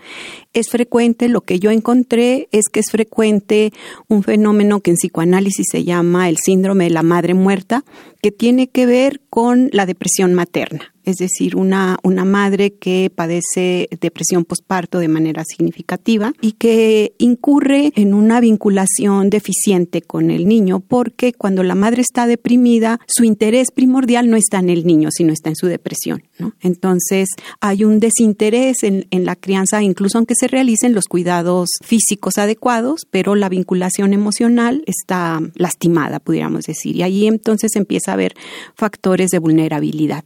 Es 0.53 0.69
frecuente, 0.69 1.29
lo 1.29 1.41
que 1.41 1.59
yo 1.59 1.71
encontré 1.71 2.49
es 2.51 2.65
que 2.71 2.81
es 2.81 2.91
frecuente 2.91 3.73
un 4.07 4.21
fenómeno 4.21 4.81
que 4.81 4.91
en 4.91 4.97
psicoanálisis 4.97 5.65
se 5.71 5.83
llama 5.83 6.29
el 6.29 6.37
síndrome 6.37 6.83
de 6.83 6.89
la 6.91 7.01
madre 7.01 7.33
muerta, 7.33 7.85
que 8.23 8.31
tiene 8.31 8.69
que 8.69 8.85
ver 8.85 9.19
con 9.29 9.69
la 9.73 9.85
depresión 9.85 10.33
materna 10.33 10.93
es 11.05 11.17
decir, 11.17 11.55
una, 11.55 11.97
una 12.03 12.25
madre 12.25 12.73
que 12.73 13.11
padece 13.13 13.89
depresión 13.99 14.45
posparto 14.45 14.99
de 14.99 15.07
manera 15.07 15.43
significativa 15.45 16.33
y 16.41 16.53
que 16.53 17.13
incurre 17.17 17.91
en 17.95 18.13
una 18.13 18.39
vinculación 18.39 19.29
deficiente 19.29 20.01
con 20.01 20.31
el 20.31 20.47
niño 20.47 20.79
porque 20.79 21.33
cuando 21.33 21.63
la 21.63 21.75
madre 21.75 22.01
está 22.01 22.25
deprimida, 22.25 22.99
su 23.07 23.23
interés 23.23 23.71
primordial 23.71 24.29
no 24.29 24.37
está 24.37 24.59
en 24.59 24.69
el 24.69 24.85
niño, 24.85 25.09
sino 25.11 25.33
está 25.33 25.49
en 25.49 25.55
su 25.55 25.67
depresión. 25.67 26.23
¿no? 26.39 26.53
Entonces, 26.61 27.29
hay 27.59 27.83
un 27.83 27.99
desinterés 27.99 28.83
en, 28.83 29.07
en 29.11 29.25
la 29.25 29.35
crianza, 29.35 29.81
incluso 29.83 30.17
aunque 30.17 30.35
se 30.35 30.47
realicen 30.47 30.93
los 30.93 31.05
cuidados 31.05 31.69
físicos 31.83 32.37
adecuados, 32.37 33.01
pero 33.09 33.35
la 33.35 33.49
vinculación 33.49 34.13
emocional 34.13 34.83
está 34.85 35.41
lastimada, 35.55 36.19
pudiéramos 36.19 36.63
decir. 36.65 36.95
Y 36.95 37.03
ahí 37.03 37.27
entonces 37.27 37.75
empieza 37.75 38.12
haber 38.13 38.33
factores 38.75 39.29
de 39.29 39.39
vulnerabilidad. 39.39 40.23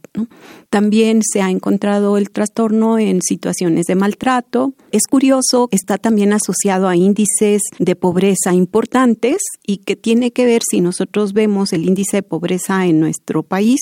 También 0.70 1.20
se 1.22 1.40
ha 1.40 1.50
encontrado 1.50 2.18
el 2.18 2.30
trastorno 2.30 2.98
en 2.98 3.22
situaciones 3.22 3.86
de 3.86 3.94
maltrato. 3.94 4.74
Es 4.92 5.06
curioso, 5.06 5.68
está 5.70 5.98
también 5.98 6.32
asociado 6.32 6.88
a 6.88 6.96
índices 6.96 7.62
de 7.78 7.96
pobreza 7.96 8.52
importantes 8.52 9.38
y 9.66 9.78
que 9.78 9.96
tiene 9.96 10.30
que 10.30 10.44
ver, 10.44 10.60
si 10.68 10.80
nosotros 10.80 11.32
vemos 11.32 11.72
el 11.72 11.86
índice 11.86 12.18
de 12.18 12.22
pobreza 12.22 12.86
en 12.86 13.00
nuestro 13.00 13.42
país, 13.42 13.80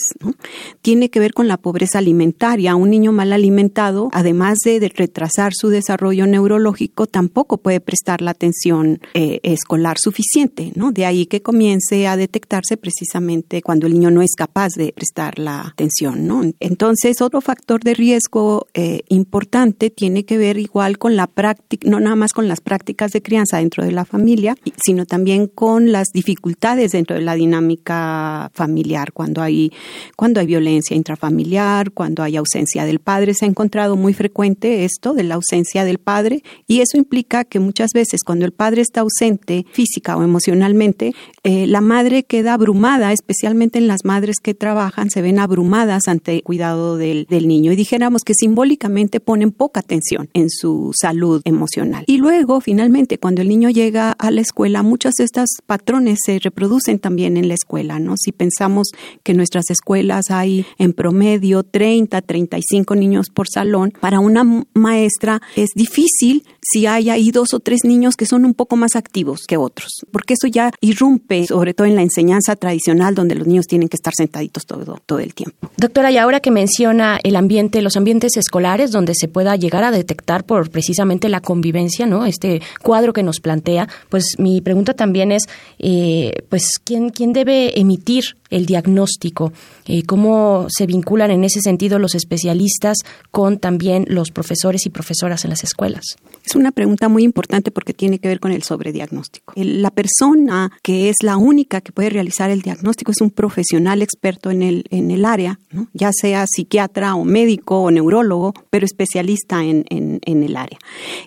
tiene 0.82 1.10
que 1.10 1.20
ver 1.20 1.32
con 1.32 1.48
la 1.48 1.56
pobreza 1.56 1.98
alimentaria. 1.98 2.76
Un 2.76 2.90
niño 2.90 3.12
mal 3.12 3.32
alimentado, 3.32 4.08
además 4.12 4.58
de, 4.64 4.86
retrasar 4.94 5.52
su 5.54 5.68
desarrollo 5.68 6.26
neurológico, 6.26 7.06
tampoco 7.06 7.58
puede 7.58 7.80
prestar 7.80 8.22
la 8.22 8.30
atención 8.30 9.00
eh, 9.14 9.40
escolar 9.42 9.96
suficiente. 9.98 10.72
De 10.92 11.04
ahí 11.04 11.26
que 11.26 11.42
comience 11.42 12.06
a 12.06 12.16
detectarse 12.16 12.76
precisamente 12.76 13.62
cuando 13.62 13.86
el 13.86 13.95
niño 13.96 14.10
no 14.10 14.22
es 14.22 14.34
capaz 14.36 14.74
de 14.74 14.92
prestar 14.92 15.38
la 15.38 15.62
atención, 15.62 16.26
¿no? 16.26 16.42
Entonces, 16.60 17.20
otro 17.22 17.40
factor 17.40 17.82
de 17.82 17.94
riesgo 17.94 18.66
eh, 18.74 19.00
importante 19.08 19.90
tiene 19.90 20.24
que 20.24 20.36
ver 20.36 20.58
igual 20.58 20.98
con 20.98 21.16
la 21.16 21.26
práctica, 21.26 21.88
no 21.88 21.98
nada 21.98 22.16
más 22.16 22.32
con 22.32 22.46
las 22.46 22.60
prácticas 22.60 23.12
de 23.12 23.22
crianza 23.22 23.58
dentro 23.58 23.84
de 23.84 23.92
la 23.92 24.04
familia, 24.04 24.56
sino 24.84 25.06
también 25.06 25.46
con 25.46 25.92
las 25.92 26.08
dificultades 26.12 26.92
dentro 26.92 27.16
de 27.16 27.22
la 27.22 27.34
dinámica 27.34 28.50
familiar, 28.52 29.12
cuando 29.12 29.40
hay, 29.42 29.72
cuando 30.16 30.40
hay 30.40 30.46
violencia 30.46 30.96
intrafamiliar, 30.96 31.92
cuando 31.92 32.22
hay 32.22 32.36
ausencia 32.36 32.84
del 32.84 32.98
padre. 32.98 33.34
Se 33.34 33.46
ha 33.46 33.48
encontrado 33.48 33.96
muy 33.96 34.12
frecuente 34.12 34.84
esto 34.84 35.14
de 35.14 35.24
la 35.24 35.36
ausencia 35.36 35.84
del 35.84 35.98
padre 35.98 36.42
y 36.66 36.80
eso 36.80 36.98
implica 36.98 37.44
que 37.44 37.60
muchas 37.60 37.90
veces 37.94 38.20
cuando 38.24 38.44
el 38.44 38.52
padre 38.52 38.82
está 38.82 39.00
ausente 39.00 39.64
física 39.72 40.16
o 40.16 40.22
emocionalmente, 40.22 41.14
eh, 41.44 41.66
la 41.66 41.80
madre 41.80 42.24
queda 42.24 42.54
abrumada, 42.54 43.12
especialmente 43.12 43.78
en 43.78 43.85
las 43.88 44.04
madres 44.04 44.36
que 44.42 44.54
trabajan, 44.54 45.10
se 45.10 45.22
ven 45.22 45.38
abrumadas 45.38 46.08
ante 46.08 46.34
el 46.34 46.42
cuidado 46.42 46.96
del, 46.96 47.26
del 47.28 47.48
niño 47.48 47.72
y 47.72 47.76
dijéramos 47.76 48.22
que 48.22 48.34
simbólicamente 48.34 49.20
ponen 49.20 49.52
poca 49.52 49.80
atención 49.80 50.28
en 50.34 50.50
su 50.50 50.92
salud 50.94 51.42
emocional. 51.44 52.04
Y 52.06 52.18
luego, 52.18 52.60
finalmente, 52.60 53.18
cuando 53.18 53.42
el 53.42 53.48
niño 53.48 53.70
llega 53.70 54.12
a 54.12 54.30
la 54.30 54.40
escuela, 54.40 54.82
muchos 54.82 55.14
de 55.14 55.24
estos 55.24 55.48
patrones 55.66 56.18
se 56.24 56.38
reproducen 56.38 56.98
también 56.98 57.36
en 57.36 57.48
la 57.48 57.54
escuela, 57.54 57.98
¿no? 57.98 58.16
Si 58.16 58.32
pensamos 58.32 58.88
que 59.22 59.32
en 59.32 59.38
nuestras 59.38 59.70
escuelas 59.70 60.30
hay 60.30 60.66
en 60.78 60.92
promedio 60.92 61.62
30, 61.62 62.22
35 62.22 62.94
niños 62.94 63.30
por 63.30 63.48
salón, 63.48 63.92
para 64.00 64.20
una 64.20 64.44
maestra 64.74 65.40
es 65.56 65.70
difícil 65.74 66.44
si 66.60 66.86
hay 66.86 67.10
ahí 67.10 67.30
dos 67.30 67.54
o 67.54 67.60
tres 67.60 67.84
niños 67.84 68.16
que 68.16 68.26
son 68.26 68.44
un 68.44 68.54
poco 68.54 68.76
más 68.76 68.96
activos 68.96 69.42
que 69.46 69.56
otros, 69.56 70.04
porque 70.10 70.34
eso 70.34 70.48
ya 70.48 70.72
irrumpe, 70.80 71.46
sobre 71.46 71.74
todo 71.74 71.86
en 71.86 71.94
la 71.94 72.02
enseñanza 72.02 72.56
tradicional, 72.56 73.14
donde 73.14 73.36
los 73.36 73.46
niños 73.46 73.66
tienen 73.66 73.75
que 73.88 73.96
estar 73.96 74.12
sentaditos 74.16 74.64
todo, 74.66 74.98
todo 75.04 75.18
el 75.18 75.34
tiempo. 75.34 75.70
Doctora, 75.76 76.10
y 76.10 76.18
ahora 76.18 76.40
que 76.40 76.50
menciona 76.50 77.18
el 77.22 77.36
ambiente, 77.36 77.82
los 77.82 77.96
ambientes 77.96 78.36
escolares, 78.36 78.90
donde 78.90 79.14
se 79.14 79.28
pueda 79.28 79.56
llegar 79.56 79.84
a 79.84 79.90
detectar 79.90 80.44
por 80.44 80.70
precisamente 80.70 81.28
la 81.28 81.40
convivencia, 81.40 82.06
¿no? 82.06 82.24
Este 82.26 82.62
cuadro 82.82 83.12
que 83.12 83.22
nos 83.22 83.40
plantea, 83.40 83.88
pues 84.08 84.36
mi 84.38 84.60
pregunta 84.60 84.94
también 84.94 85.32
es, 85.32 85.44
eh, 85.78 86.32
pues, 86.48 86.78
¿quién, 86.82 87.10
¿quién 87.10 87.32
debe 87.32 87.78
emitir 87.78 88.36
el 88.50 88.66
diagnóstico? 88.66 89.52
Eh, 89.86 90.02
¿Cómo 90.04 90.66
se 90.68 90.86
vinculan 90.86 91.30
en 91.30 91.44
ese 91.44 91.60
sentido 91.60 91.98
los 91.98 92.14
especialistas 92.14 92.98
con 93.30 93.58
también 93.58 94.04
los 94.08 94.30
profesores 94.30 94.86
y 94.86 94.90
profesoras 94.90 95.44
en 95.44 95.50
las 95.50 95.64
escuelas? 95.64 96.04
Es 96.44 96.54
una 96.54 96.72
pregunta 96.72 97.08
muy 97.08 97.24
importante 97.24 97.70
porque 97.70 97.92
tiene 97.92 98.18
que 98.18 98.28
ver 98.28 98.40
con 98.40 98.52
el 98.52 98.62
sobrediagnóstico. 98.62 99.52
La 99.56 99.90
persona 99.90 100.70
que 100.82 101.08
es 101.08 101.16
la 101.22 101.36
única 101.36 101.80
que 101.80 101.92
puede 101.92 102.10
realizar 102.10 102.50
el 102.50 102.62
diagnóstico 102.62 103.10
es 103.10 103.20
un 103.20 103.30
profesional 103.30 104.02
experto 104.02 104.50
en 104.50 104.62
el, 104.62 104.84
en 104.90 105.10
el 105.10 105.24
área, 105.24 105.58
ya 105.92 106.10
sea 106.12 106.46
psiquiatra 106.46 107.14
o 107.14 107.24
médico 107.24 107.80
o 107.80 107.90
neurólogo, 107.90 108.54
pero 108.70 108.86
especialista 108.86 109.64
en, 109.64 109.84
en, 109.90 110.20
en 110.24 110.42
el 110.42 110.56
área. 110.56 110.78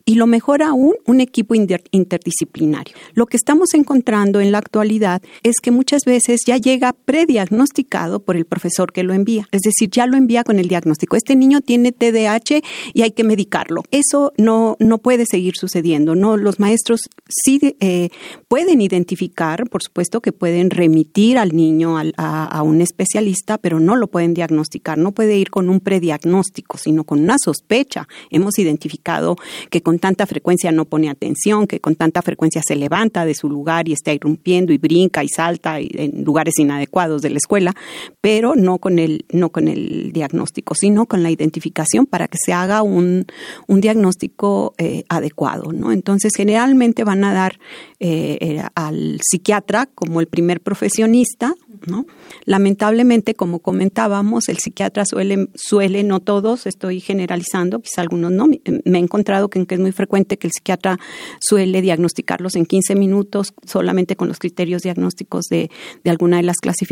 Y 0.06 0.16
lo 0.16 0.28
mejor 0.28 0.64
aún, 0.64 0.94
un 1.06 1.22
equipo 1.22 1.54
interdisciplinario. 1.56 2.96
Lo 3.14 3.26
que 3.26 3.38
estamos 3.38 3.74
encontrando 3.74 4.40
en 4.40 4.52
la 4.52 4.60
actualidad 4.60 5.22
es 5.44 5.56
que 5.62 5.72
muchas 5.72 6.04
veces 6.06 6.42
ya 6.46 6.58
llega 6.58 6.94
prediagnosticado 7.10 8.20
por 8.20 8.38
el 8.38 8.46
profesor 8.46 8.94
que 8.94 9.02
lo 9.02 9.16
envía. 9.16 9.48
Es 9.52 9.62
decir, 9.62 9.90
ya 9.90 10.06
lo 10.06 10.16
envía 10.16 10.44
con 10.44 10.60
el 10.60 10.68
diagnóstico. 10.68 11.16
Este 11.16 11.36
niño 11.36 11.60
tiene 11.60 11.92
TDAH 11.92 12.62
y 12.94 13.02
hay 13.02 13.10
que 13.14 13.24
medicarlo. 13.24 13.82
Eso 13.90 14.32
no, 14.38 14.76
no 14.78 15.00
puede 15.00 15.26
seguir 15.26 15.56
sucediendo. 15.56 16.14
No, 16.14 16.38
los 16.38 16.60
maestros 16.60 17.10
sí 17.28 17.76
eh, 17.80 18.10
pueden 18.48 18.80
identificar, 18.80 19.68
por 19.72 19.82
supuesto 19.82 20.22
que 20.22 20.32
pueden 20.32 20.70
remitir 20.70 21.40
al 21.40 21.56
niño 21.56 21.98
a, 21.98 22.46
a, 22.46 22.62
un 22.62 22.80
especialista, 22.80 23.58
pero 23.58 23.80
no 23.80 23.96
lo 23.96 24.06
pueden 24.06 24.36
diagnosticar. 24.36 25.00
No 25.00 25.12
puede 25.12 25.36
ir 25.36 25.50
con 25.50 25.68
un 25.72 25.80
prediagnóstico, 25.80 26.78
sino 26.78 27.06
con 27.06 27.22
una 27.22 27.38
sospecha. 27.44 28.08
Hemos 28.30 28.60
identificado 28.60 29.36
que 29.72 29.82
con 29.82 29.98
tanta 29.98 30.28
frecuencia 30.28 30.72
no 30.72 30.86
pone 30.86 31.10
atención, 31.10 31.66
que 31.66 31.80
con 31.80 31.96
tanta 31.96 32.22
frecuencia 32.22 32.62
se 32.64 32.76
levanta 32.76 33.26
de 33.26 33.34
su 33.34 33.50
lugar 33.50 33.90
y 33.90 33.94
está 33.94 34.14
irrumpiendo 34.14 34.74
y 34.74 34.78
brinca 34.78 35.24
y 35.24 35.28
salta 35.28 35.80
en 35.80 36.24
lugares 36.24 36.60
inadecuados 36.60 36.99
de 37.00 37.30
la 37.30 37.38
escuela, 37.38 37.74
pero 38.20 38.56
no 38.56 38.78
con 38.78 39.00
el, 39.00 39.26
no 39.32 39.52
con 39.52 39.70
el 39.70 40.12
diagnóstico, 40.12 40.76
sino 40.76 41.06
con 41.06 41.24
la 41.24 41.32
identificación 41.32 42.06
para 42.06 42.28
que 42.28 42.38
se 42.38 42.52
haga 42.52 42.82
un, 42.82 43.26
un 43.68 43.82
diagnóstico 43.82 44.74
eh, 44.78 45.04
adecuado. 45.08 45.72
¿no? 45.72 45.94
Entonces, 45.94 46.34
generalmente 46.36 47.06
van 47.06 47.24
a 47.24 47.34
dar 47.34 47.60
eh, 48.00 48.38
eh, 48.42 48.64
al 48.76 49.20
psiquiatra 49.22 49.86
como 49.86 50.20
el 50.20 50.28
primer 50.28 50.60
profesionista, 50.60 51.54
¿no? 51.88 52.06
Lamentablemente, 52.44 53.36
como 53.36 53.60
comentábamos, 53.60 54.50
el 54.50 54.58
psiquiatra 54.58 55.06
suele, 55.06 55.48
suele, 55.56 56.04
no 56.04 56.20
todos, 56.20 56.68
estoy 56.68 57.00
generalizando, 57.00 57.80
quizá 57.80 58.02
algunos 58.02 58.32
no, 58.32 58.48
me 58.48 58.98
he 58.98 59.02
encontrado 59.02 59.50
que, 59.50 59.66
es 59.70 59.80
muy 59.80 59.94
frecuente 59.94 60.38
que 60.38 60.48
el 60.48 60.52
psiquiatra 60.52 61.00
suele 61.40 61.82
diagnosticarlos 61.82 62.58
en 62.58 62.66
15 62.66 62.96
minutos 62.96 63.54
solamente 63.66 64.18
con 64.18 64.28
los 64.28 64.40
criterios 64.40 64.82
diagnósticos 64.82 65.46
de, 65.46 65.70
de 66.04 66.12
alguna 66.12 66.38
de 66.38 66.44
las 66.44 66.58
clasificaciones 66.58 66.89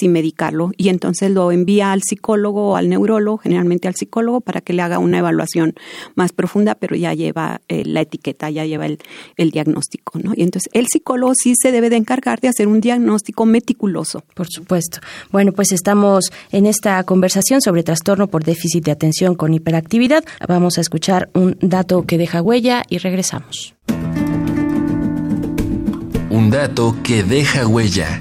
y 0.00 0.08
medicarlo. 0.08 0.72
Y 0.76 0.88
entonces 0.88 1.30
lo 1.30 1.52
envía 1.52 1.92
al 1.92 2.02
psicólogo 2.02 2.70
o 2.70 2.76
al 2.76 2.88
neurólogo, 2.88 3.38
generalmente 3.38 3.88
al 3.88 3.94
psicólogo, 3.94 4.40
para 4.40 4.60
que 4.60 4.72
le 4.72 4.82
haga 4.82 4.98
una 4.98 5.18
evaluación 5.18 5.74
más 6.14 6.32
profunda, 6.32 6.74
pero 6.74 6.96
ya 6.96 7.14
lleva 7.14 7.60
eh, 7.68 7.84
la 7.84 8.00
etiqueta, 8.00 8.50
ya 8.50 8.64
lleva 8.64 8.86
el, 8.86 8.98
el 9.36 9.50
diagnóstico. 9.50 10.18
¿no? 10.18 10.32
Y 10.34 10.42
entonces 10.42 10.70
el 10.72 10.86
psicólogo 10.86 11.34
sí 11.34 11.54
se 11.60 11.72
debe 11.72 11.90
de 11.90 11.96
encargar 11.96 12.40
de 12.40 12.48
hacer 12.48 12.68
un 12.68 12.80
diagnóstico 12.80 13.46
meticuloso 13.46 14.06
por 14.34 14.48
supuesto. 14.48 15.00
Bueno, 15.30 15.52
pues 15.52 15.72
estamos 15.72 16.30
en 16.50 16.66
esta 16.66 17.02
conversación 17.04 17.60
sobre 17.60 17.82
trastorno 17.82 18.28
por 18.28 18.44
déficit 18.44 18.84
de 18.84 18.92
atención 18.92 19.34
con 19.34 19.54
hiperactividad. 19.54 20.24
Vamos 20.46 20.78
a 20.78 20.80
escuchar 20.80 21.30
un 21.34 21.56
dato 21.60 22.04
que 22.06 22.18
deja 22.18 22.42
huella 22.42 22.82
y 22.88 22.98
regresamos. 22.98 23.74
Un 26.30 26.50
dato 26.50 26.96
que 27.02 27.22
deja 27.22 27.66
huella. 27.66 28.18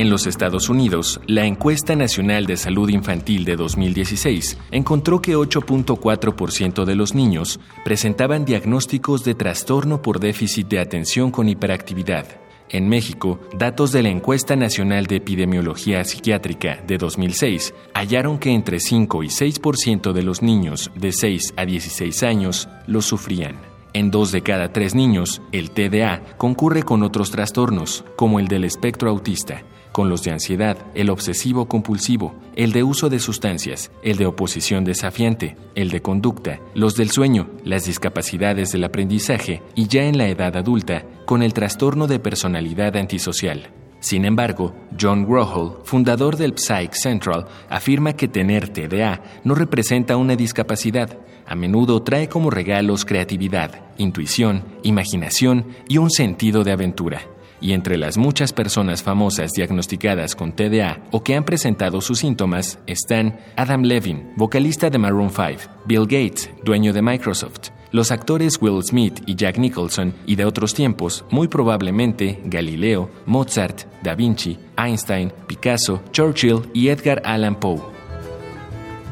En 0.00 0.08
los 0.08 0.26
Estados 0.26 0.70
Unidos, 0.70 1.20
la 1.26 1.44
encuesta 1.44 1.94
nacional 1.94 2.46
de 2.46 2.56
salud 2.56 2.88
infantil 2.88 3.44
de 3.44 3.54
2016 3.54 4.56
encontró 4.70 5.20
que 5.20 5.36
8.4% 5.36 6.86
de 6.86 6.94
los 6.94 7.14
niños 7.14 7.60
presentaban 7.84 8.46
diagnósticos 8.46 9.24
de 9.24 9.34
trastorno 9.34 10.00
por 10.00 10.18
déficit 10.18 10.68
de 10.68 10.78
atención 10.78 11.30
con 11.30 11.50
hiperactividad. 11.50 12.24
En 12.70 12.88
México, 12.88 13.40
datos 13.52 13.92
de 13.92 14.02
la 14.02 14.08
Encuesta 14.08 14.56
Nacional 14.56 15.04
de 15.06 15.16
Epidemiología 15.16 16.02
Psiquiátrica 16.02 16.82
de 16.86 16.96
2006 16.96 17.74
hallaron 17.92 18.38
que 18.38 18.52
entre 18.52 18.80
5 18.80 19.22
y 19.22 19.26
6% 19.26 20.14
de 20.14 20.22
los 20.22 20.40
niños 20.40 20.90
de 20.94 21.12
6 21.12 21.52
a 21.58 21.66
16 21.66 22.22
años 22.22 22.70
lo 22.86 23.02
sufrían. 23.02 23.58
En 23.92 24.10
dos 24.10 24.30
de 24.30 24.40
cada 24.40 24.72
tres 24.72 24.94
niños, 24.94 25.42
el 25.50 25.72
TDA 25.72 26.22
concurre 26.38 26.84
con 26.84 27.02
otros 27.02 27.32
trastornos, 27.32 28.04
como 28.14 28.38
el 28.38 28.46
del 28.46 28.62
espectro 28.62 29.10
autista, 29.10 29.64
con 29.92 30.08
los 30.08 30.22
de 30.22 30.32
ansiedad, 30.32 30.76
el 30.94 31.10
obsesivo 31.10 31.66
compulsivo, 31.66 32.34
el 32.56 32.72
de 32.72 32.82
uso 32.82 33.08
de 33.08 33.18
sustancias, 33.18 33.90
el 34.02 34.16
de 34.16 34.26
oposición 34.26 34.84
desafiante, 34.84 35.56
el 35.74 35.90
de 35.90 36.02
conducta, 36.02 36.60
los 36.74 36.96
del 36.96 37.10
sueño, 37.10 37.48
las 37.64 37.84
discapacidades 37.84 38.72
del 38.72 38.84
aprendizaje 38.84 39.62
y 39.74 39.88
ya 39.88 40.04
en 40.04 40.18
la 40.18 40.28
edad 40.28 40.56
adulta, 40.56 41.04
con 41.26 41.42
el 41.42 41.52
trastorno 41.52 42.06
de 42.06 42.18
personalidad 42.18 42.96
antisocial. 42.96 43.70
Sin 44.00 44.24
embargo, 44.24 44.74
John 44.98 45.26
Grohl, 45.26 45.78
fundador 45.84 46.36
del 46.36 46.54
Psych 46.56 46.94
Central, 46.94 47.46
afirma 47.68 48.14
que 48.14 48.28
tener 48.28 48.68
TDA 48.68 49.22
no 49.44 49.54
representa 49.54 50.16
una 50.16 50.36
discapacidad, 50.36 51.18
a 51.46 51.54
menudo 51.54 52.02
trae 52.02 52.28
como 52.28 52.48
regalos 52.48 53.04
creatividad, 53.04 53.82
intuición, 53.98 54.64
imaginación 54.82 55.66
y 55.86 55.98
un 55.98 56.10
sentido 56.10 56.64
de 56.64 56.72
aventura 56.72 57.20
y 57.60 57.72
entre 57.72 57.96
las 57.96 58.16
muchas 58.16 58.52
personas 58.52 59.02
famosas 59.02 59.52
diagnosticadas 59.52 60.34
con 60.34 60.52
TDA 60.52 61.00
o 61.10 61.22
que 61.22 61.36
han 61.36 61.44
presentado 61.44 62.00
sus 62.00 62.18
síntomas 62.20 62.78
están 62.86 63.38
Adam 63.56 63.82
Levine, 63.82 64.32
vocalista 64.36 64.90
de 64.90 64.98
Maroon 64.98 65.30
5, 65.30 65.70
Bill 65.86 66.02
Gates, 66.02 66.50
dueño 66.64 66.92
de 66.92 67.02
Microsoft, 67.02 67.70
Los 67.92 68.12
actores 68.12 68.58
Will 68.60 68.82
Smith 68.84 69.20
y 69.26 69.34
Jack 69.34 69.58
Nicholson, 69.58 70.14
y 70.24 70.36
de 70.36 70.44
otros 70.44 70.74
tiempos, 70.74 71.24
muy 71.30 71.48
probablemente 71.48 72.40
Galileo, 72.44 73.10
Mozart, 73.26 73.82
Da 74.02 74.14
Vinci, 74.14 74.58
Einstein, 74.76 75.32
Picasso, 75.48 76.00
Churchill 76.12 76.62
y 76.72 76.88
Edgar 76.88 77.20
Allan 77.24 77.58
Poe. 77.58 77.99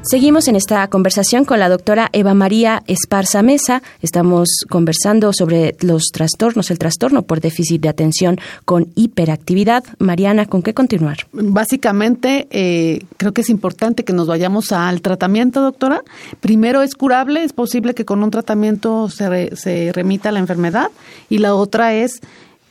Seguimos 0.03 0.47
en 0.49 0.57
esta 0.57 0.89
conversación 0.89 1.45
con 1.45 1.59
la 1.59 1.69
doctora 1.69 2.09
Eva 2.13 2.33
María 2.33 2.83
Esparza 2.87 3.43
Mesa. 3.43 3.83
Estamos 4.01 4.49
conversando 4.71 5.33
sobre 5.33 5.77
los 5.81 6.05
trastornos, 6.13 6.71
el 6.71 6.79
trastorno 6.79 7.23
por 7.23 7.41
déficit 7.41 7.83
de 7.83 7.89
atención 7.89 8.39
con 8.65 8.87
hiperactividad. 8.95 9.85
Mariana, 9.99 10.47
¿con 10.47 10.63
qué 10.63 10.73
continuar? 10.73 11.27
Básicamente, 11.33 12.47
eh, 12.51 13.05
creo 13.17 13.33
que 13.33 13.41
es 13.41 13.51
importante 13.51 14.05
que 14.05 14.13
nos 14.13 14.29
vayamos 14.29 14.73
al 14.73 15.03
tratamiento, 15.03 15.61
doctora. 15.61 16.03
Primero, 16.41 16.83
¿es 16.83 16.95
curable? 16.95 17.43
¿Es 17.43 17.53
posible 17.53 17.95
que 17.95 18.05
con 18.05 18.23
un 18.23 18.31
tratamiento 18.31 19.11
se, 19.11 19.57
se 19.57 19.93
remita 19.93 20.33
la 20.33 20.39
enfermedad? 20.39 20.91
Y 21.29 21.39
la 21.39 21.55
otra 21.55 21.93
es, 21.95 22.21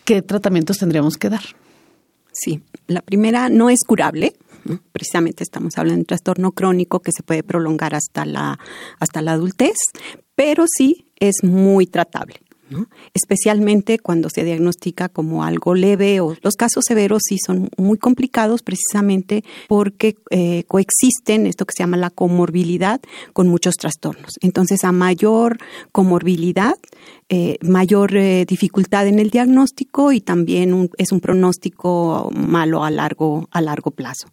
¿qué 0.06 0.22
tratamientos 0.22 0.78
tendríamos 0.78 1.18
que 1.18 1.30
dar? 1.30 1.44
Sí, 2.32 2.62
la 2.88 3.02
primera 3.02 3.50
no 3.50 3.70
es 3.70 3.84
curable 3.86 4.34
Precisamente 4.92 5.44
estamos 5.44 5.78
hablando 5.78 5.96
de 5.96 6.02
un 6.02 6.06
trastorno 6.06 6.52
crónico 6.52 7.00
que 7.00 7.12
se 7.12 7.24
puede 7.24 7.44
prolongar 7.44 7.96
hasta 7.96 8.26
la, 8.26 8.60
hasta 9.00 9.22
la 9.22 9.34
adultez, 9.34 9.78
pero 10.36 10.66
sí 10.68 11.08
es 11.20 11.44
muy 11.44 11.88
tratable 11.88 12.42
especialmente 13.14 14.00
cuando 14.00 14.30
se 14.30 14.44
diagnostica 14.44 15.10
como 15.10 15.44
algo 15.44 15.76
leve 15.76 16.20
o 16.20 16.36
los 16.42 16.56
casos 16.56 16.84
severos 16.88 17.22
sí 17.28 17.38
son 17.44 17.70
muy 17.78 17.98
complicados 17.98 18.62
precisamente 18.62 19.44
porque 19.68 20.18
eh, 20.30 20.64
coexisten 20.68 21.48
esto 21.48 21.66
que 21.66 21.74
se 21.76 21.84
llama 21.84 21.98
la 21.98 22.10
comorbilidad 22.10 23.02
con 23.34 23.48
muchos 23.48 23.76
trastornos. 23.76 24.34
Entonces, 24.42 24.84
a 24.84 24.92
mayor 24.92 25.58
comorbilidad, 25.92 26.76
eh, 27.30 27.58
mayor 27.62 28.16
eh, 28.16 28.46
dificultad 28.48 29.08
en 29.08 29.20
el 29.20 29.30
diagnóstico 29.30 30.12
y 30.12 30.22
también 30.22 30.90
es 30.98 31.12
un 31.12 31.20
pronóstico 31.20 32.30
malo 32.34 32.84
a 32.84 32.92
largo, 32.92 33.48
a 33.52 33.62
largo 33.62 33.92
plazo. 33.92 34.28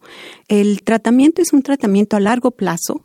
El 0.47 0.81
tratamiento 0.83 1.41
es 1.41 1.53
un 1.53 1.61
tratamiento 1.61 2.15
a 2.15 2.19
largo 2.19 2.51
plazo 2.51 3.01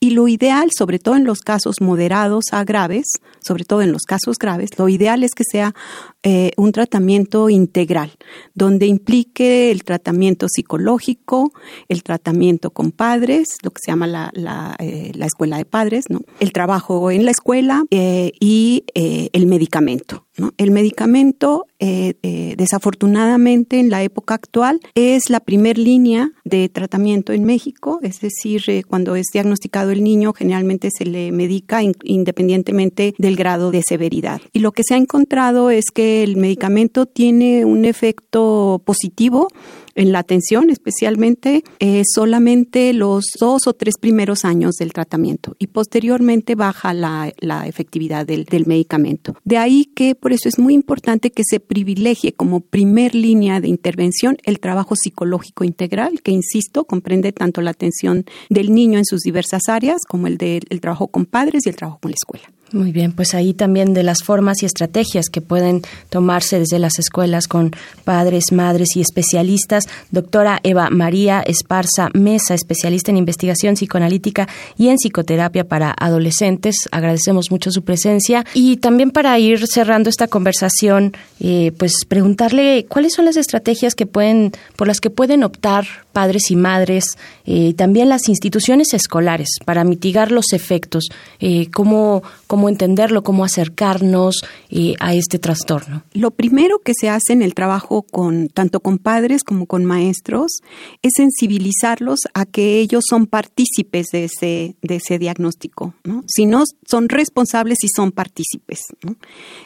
y 0.00 0.10
lo 0.10 0.28
ideal, 0.28 0.70
sobre 0.76 0.98
todo 0.98 1.16
en 1.16 1.24
los 1.24 1.40
casos 1.40 1.80
moderados 1.80 2.46
a 2.52 2.64
graves, 2.64 3.06
sobre 3.40 3.64
todo 3.64 3.82
en 3.82 3.92
los 3.92 4.02
casos 4.02 4.38
graves, 4.38 4.70
lo 4.78 4.88
ideal 4.88 5.22
es 5.22 5.32
que 5.32 5.44
sea 5.44 5.74
eh, 6.22 6.52
un 6.56 6.72
tratamiento 6.72 7.48
integral, 7.48 8.12
donde 8.54 8.86
implique 8.86 9.70
el 9.70 9.84
tratamiento 9.84 10.48
psicológico, 10.48 11.52
el 11.88 12.02
tratamiento 12.02 12.70
con 12.70 12.92
padres, 12.92 13.48
lo 13.62 13.70
que 13.70 13.80
se 13.84 13.90
llama 13.90 14.06
la, 14.06 14.30
la, 14.34 14.76
eh, 14.78 15.12
escuela 15.20 15.56
de 15.58 15.64
padres, 15.64 16.04
¿no? 16.08 16.20
el 16.40 16.52
trabajo 16.52 17.10
en 17.10 17.24
la 17.24 17.30
escuela 17.30 17.84
eh, 17.90 18.32
y 18.38 18.84
el 18.94 19.46
medicamento. 19.46 20.25
El 20.58 20.70
medicamento, 20.70 21.66
eh, 21.78 22.14
eh, 22.22 22.54
desafortunadamente, 22.58 23.78
en 23.78 23.90
la 23.90 24.02
época 24.02 24.34
actual, 24.34 24.80
es 24.94 25.30
la 25.30 25.40
primer 25.40 25.78
línea 25.78 26.30
de 26.44 26.68
tratamiento 26.68 27.32
en 27.32 27.44
México, 27.44 28.00
es 28.02 28.20
decir, 28.20 28.62
eh, 28.66 28.82
cuando 28.84 29.16
es 29.16 29.26
diagnosticado 29.32 29.90
el 29.90 30.04
niño, 30.04 30.32
generalmente 30.34 30.90
se 30.96 31.06
le 31.06 31.32
medica 31.32 31.80
independientemente 31.82 33.14
del 33.18 33.36
grado 33.36 33.70
de 33.70 33.82
severidad. 33.86 34.40
Y 34.52 34.58
lo 34.58 34.72
que 34.72 34.82
se 34.86 34.94
ha 34.94 34.98
encontrado 34.98 35.70
es 35.70 35.86
que 35.92 36.22
el 36.22 36.36
medicamento 36.36 37.06
tiene 37.06 37.64
un 37.64 37.84
efecto 37.84 38.82
positivo 38.84 39.48
en 39.96 40.12
la 40.12 40.20
atención, 40.20 40.70
especialmente 40.70 41.64
eh, 41.80 42.02
solamente 42.04 42.92
los 42.92 43.24
dos 43.40 43.66
o 43.66 43.72
tres 43.72 43.94
primeros 43.98 44.44
años 44.44 44.76
del 44.76 44.92
tratamiento 44.92 45.56
y 45.58 45.68
posteriormente 45.68 46.54
baja 46.54 46.94
la, 46.94 47.32
efectividad 47.66 48.26
del, 48.26 48.44
del, 48.44 48.66
medicamento. 48.66 49.34
De 49.44 49.58
ahí 49.58 49.86
que 49.96 50.14
por 50.14 50.32
eso 50.32 50.48
es 50.48 50.58
muy 50.58 50.74
importante 50.74 51.30
que 51.30 51.42
se 51.44 51.58
privilegie 51.58 52.32
como 52.32 52.60
primer 52.60 53.14
línea 53.14 53.60
de 53.60 53.68
intervención 53.68 54.36
el 54.44 54.60
trabajo 54.60 54.94
psicológico 54.94 55.64
integral, 55.64 56.22
que 56.22 56.30
insisto, 56.30 56.84
comprende 56.84 57.32
tanto 57.32 57.60
la 57.62 57.70
atención 57.70 58.24
del 58.50 58.74
niño 58.74 58.98
en 58.98 59.04
sus 59.04 59.22
diversas 59.22 59.62
áreas 59.68 60.02
como 60.06 60.26
el 60.26 60.36
del 60.36 60.80
trabajo 60.80 61.08
con 61.08 61.24
padres 61.24 61.66
y 61.66 61.70
el 61.70 61.76
trabajo 61.76 61.98
con 62.00 62.10
la 62.10 62.16
escuela. 62.16 62.52
Muy 62.72 62.90
bien, 62.90 63.12
pues 63.12 63.34
ahí 63.34 63.54
también 63.54 63.94
de 63.94 64.02
las 64.02 64.24
formas 64.24 64.60
y 64.60 64.66
estrategias 64.66 65.28
que 65.28 65.40
pueden 65.40 65.82
tomarse 66.08 66.58
desde 66.58 66.80
las 66.80 66.98
escuelas 66.98 67.46
con 67.46 67.70
padres, 68.02 68.50
madres 68.50 68.96
y 68.96 69.00
especialistas. 69.00 69.84
Doctora 70.10 70.58
Eva 70.64 70.90
María 70.90 71.42
Esparza 71.46 72.08
Mesa, 72.12 72.54
especialista 72.54 73.12
en 73.12 73.18
investigación 73.18 73.76
psicoanalítica 73.76 74.48
y 74.76 74.88
en 74.88 74.96
psicoterapia 74.96 75.62
para 75.62 75.94
adolescentes. 75.96 76.74
Agradecemos 76.90 77.52
mucho 77.52 77.70
su 77.70 77.84
presencia. 77.84 78.44
Y 78.52 78.78
también 78.78 79.12
para 79.12 79.38
ir 79.38 79.64
cerrando 79.68 80.10
esta 80.10 80.26
conversación, 80.26 81.12
eh, 81.38 81.70
pues 81.78 82.04
preguntarle 82.08 82.84
cuáles 82.88 83.12
son 83.12 83.26
las 83.26 83.36
estrategias 83.36 83.94
que 83.94 84.06
pueden, 84.06 84.50
por 84.74 84.88
las 84.88 85.00
que 85.00 85.10
pueden 85.10 85.44
optar 85.44 85.86
padres 86.12 86.50
y 86.50 86.56
madres, 86.56 87.04
eh, 87.44 87.74
también 87.74 88.08
las 88.08 88.28
instituciones 88.28 88.92
escolares 88.92 89.50
para 89.64 89.84
mitigar 89.84 90.32
los 90.32 90.52
efectos. 90.52 91.10
Eh, 91.38 91.68
cómo 91.70 92.22
entenderlo, 92.68 93.22
cómo 93.22 93.44
acercarnos 93.44 94.42
eh, 94.70 94.94
a 95.00 95.14
este 95.14 95.38
trastorno? 95.38 96.04
Lo 96.12 96.30
primero 96.30 96.78
que 96.78 96.92
se 96.98 97.08
hace 97.08 97.32
en 97.32 97.42
el 97.42 97.54
trabajo 97.54 98.02
con 98.02 98.48
tanto 98.48 98.80
con 98.80 98.98
padres 98.98 99.44
como 99.44 99.66
con 99.66 99.84
maestros 99.84 100.60
es 101.02 101.12
sensibilizarlos 101.16 102.20
a 102.34 102.46
que 102.46 102.80
ellos 102.80 103.04
son 103.08 103.26
partícipes 103.26 104.06
de 104.12 104.24
ese, 104.24 104.76
de 104.82 104.96
ese 104.96 105.18
diagnóstico. 105.18 105.94
Si 106.26 106.46
no, 106.46 106.64
son 106.86 107.08
responsables 107.08 107.84
y 107.84 107.88
son 107.88 108.12
partícipes. 108.12 108.80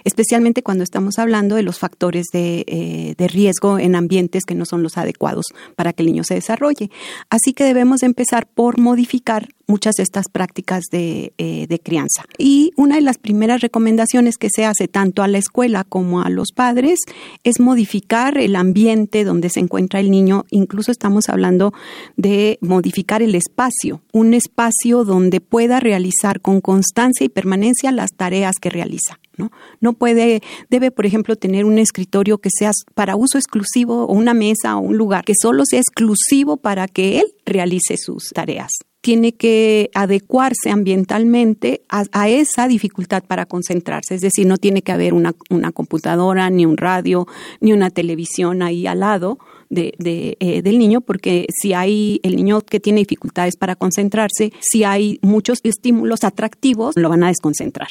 Especialmente 0.05 0.63
cuando 0.63 0.85
estamos 0.85 1.19
hablando 1.19 1.57
de 1.57 1.63
los 1.63 1.79
factores 1.79 2.27
de, 2.33 2.65
eh, 2.67 3.15
de 3.17 3.29
riesgo 3.29 3.79
en 3.79 3.95
ambientes 3.95 4.45
que 4.45 4.55
no 4.55 4.65
son 4.65 4.83
los 4.83 4.99
adecuados 4.99 5.47
para 5.77 5.93
que 5.93 6.03
el 6.03 6.09
niño 6.09 6.25
se 6.25 6.35
desarrolle. 6.35 6.91
Así 7.29 7.53
que 7.53 7.65
debemos 7.65 8.03
empezar 8.03 8.47
por 8.47 8.79
modificar 8.79 9.49
muchas 9.71 9.95
de 9.95 10.03
estas 10.03 10.29
prácticas 10.29 10.85
de, 10.91 11.33
eh, 11.39 11.67
de, 11.69 11.79
crianza. 11.79 12.25
Y 12.37 12.73
una 12.77 12.97
de 12.97 13.01
las 13.01 13.19
primeras 13.19 13.61
recomendaciones 13.61 14.37
que 14.37 14.49
se 14.51 14.65
hace 14.65 14.89
tanto 14.89 15.23
a 15.23 15.29
la 15.29 15.39
escuela 15.39 15.85
como 15.85 16.23
a 16.23 16.29
los 16.29 16.49
padres 16.53 16.99
es 17.45 17.61
modificar 17.61 18.37
el 18.37 18.57
ambiente 18.57 19.25
donde 19.25 19.49
se 19.49 19.61
encuentra 19.61 20.01
el 20.01 20.11
niño. 20.11 20.45
Incluso 20.51 20.91
estamos 20.91 21.29
hablando 21.29 21.73
de 22.17 22.59
modificar 22.61 23.23
el 23.23 23.35
espacio, 23.35 24.03
un 24.13 24.35
espacio 24.35 25.05
donde 25.05 25.41
pueda 25.41 25.79
realizar 25.79 26.41
con 26.41 26.61
constancia 26.61 27.25
y 27.25 27.29
permanencia 27.29 27.93
las 27.93 28.11
tareas 28.13 28.57
que 28.61 28.71
realiza. 28.71 29.21
¿no? 29.37 29.51
no 29.81 29.95
puede, 29.95 30.43
debe, 30.69 30.91
por 30.91 31.07
ejemplo, 31.07 31.37
tener 31.37 31.65
un 31.65 31.79
escritorio 31.79 32.39
que 32.39 32.51
sea 32.53 32.73
para 32.95 33.17
uso 33.17 33.39
exclusivo 33.39 34.05
o 34.05 34.13
una 34.13 34.35
mesa 34.35 34.77
o 34.77 34.81
un 34.81 34.99
lugar 34.99 35.25
que 35.25 35.35
solo 35.41 35.63
sea 35.65 35.81
exclusivo 35.81 36.57
para 36.57 36.89
que 36.89 37.21
él 37.21 37.27
realice 37.47 37.97
sus 37.97 38.31
tareas 38.35 38.71
tiene 39.01 39.33
que 39.33 39.91
adecuarse 39.95 40.71
ambientalmente 40.71 41.83
a, 41.89 42.29
esa 42.29 42.69
dificultad 42.69 43.23
para 43.25 43.47
concentrarse. 43.47 44.15
Es 44.15 44.21
decir, 44.21 44.47
no 44.47 44.59
tiene 44.59 44.83
que 44.83 44.93
haber 44.93 45.15
una, 45.15 45.35
una 45.49 45.73
computadora, 45.73 46.51
ni 46.51 46.67
un 46.67 46.77
radio, 46.77 47.27
ni 47.61 47.73
una 47.73 47.91
televisión 47.91 48.63
ahí 48.63 48.87
al 48.87 49.01
lado, 49.01 49.39
de, 49.71 50.37
eh, 50.41 50.63
del 50.63 50.79
niño, 50.79 51.01
porque 51.01 51.47
si 51.55 51.73
hay 51.73 52.21
el 52.25 52.37
niño 52.37 52.61
que 52.61 52.81
tiene 52.81 53.01
dificultades 53.01 53.57
para 53.57 53.77
concentrarse, 53.77 54.53
si 54.61 54.85
hay 54.85 55.19
muchos 55.23 55.61
estímulos 55.63 56.25
atractivos, 56.25 56.97
lo 56.97 57.09
van 57.09 57.23
a 57.23 57.29
desconcentrar. 57.29 57.89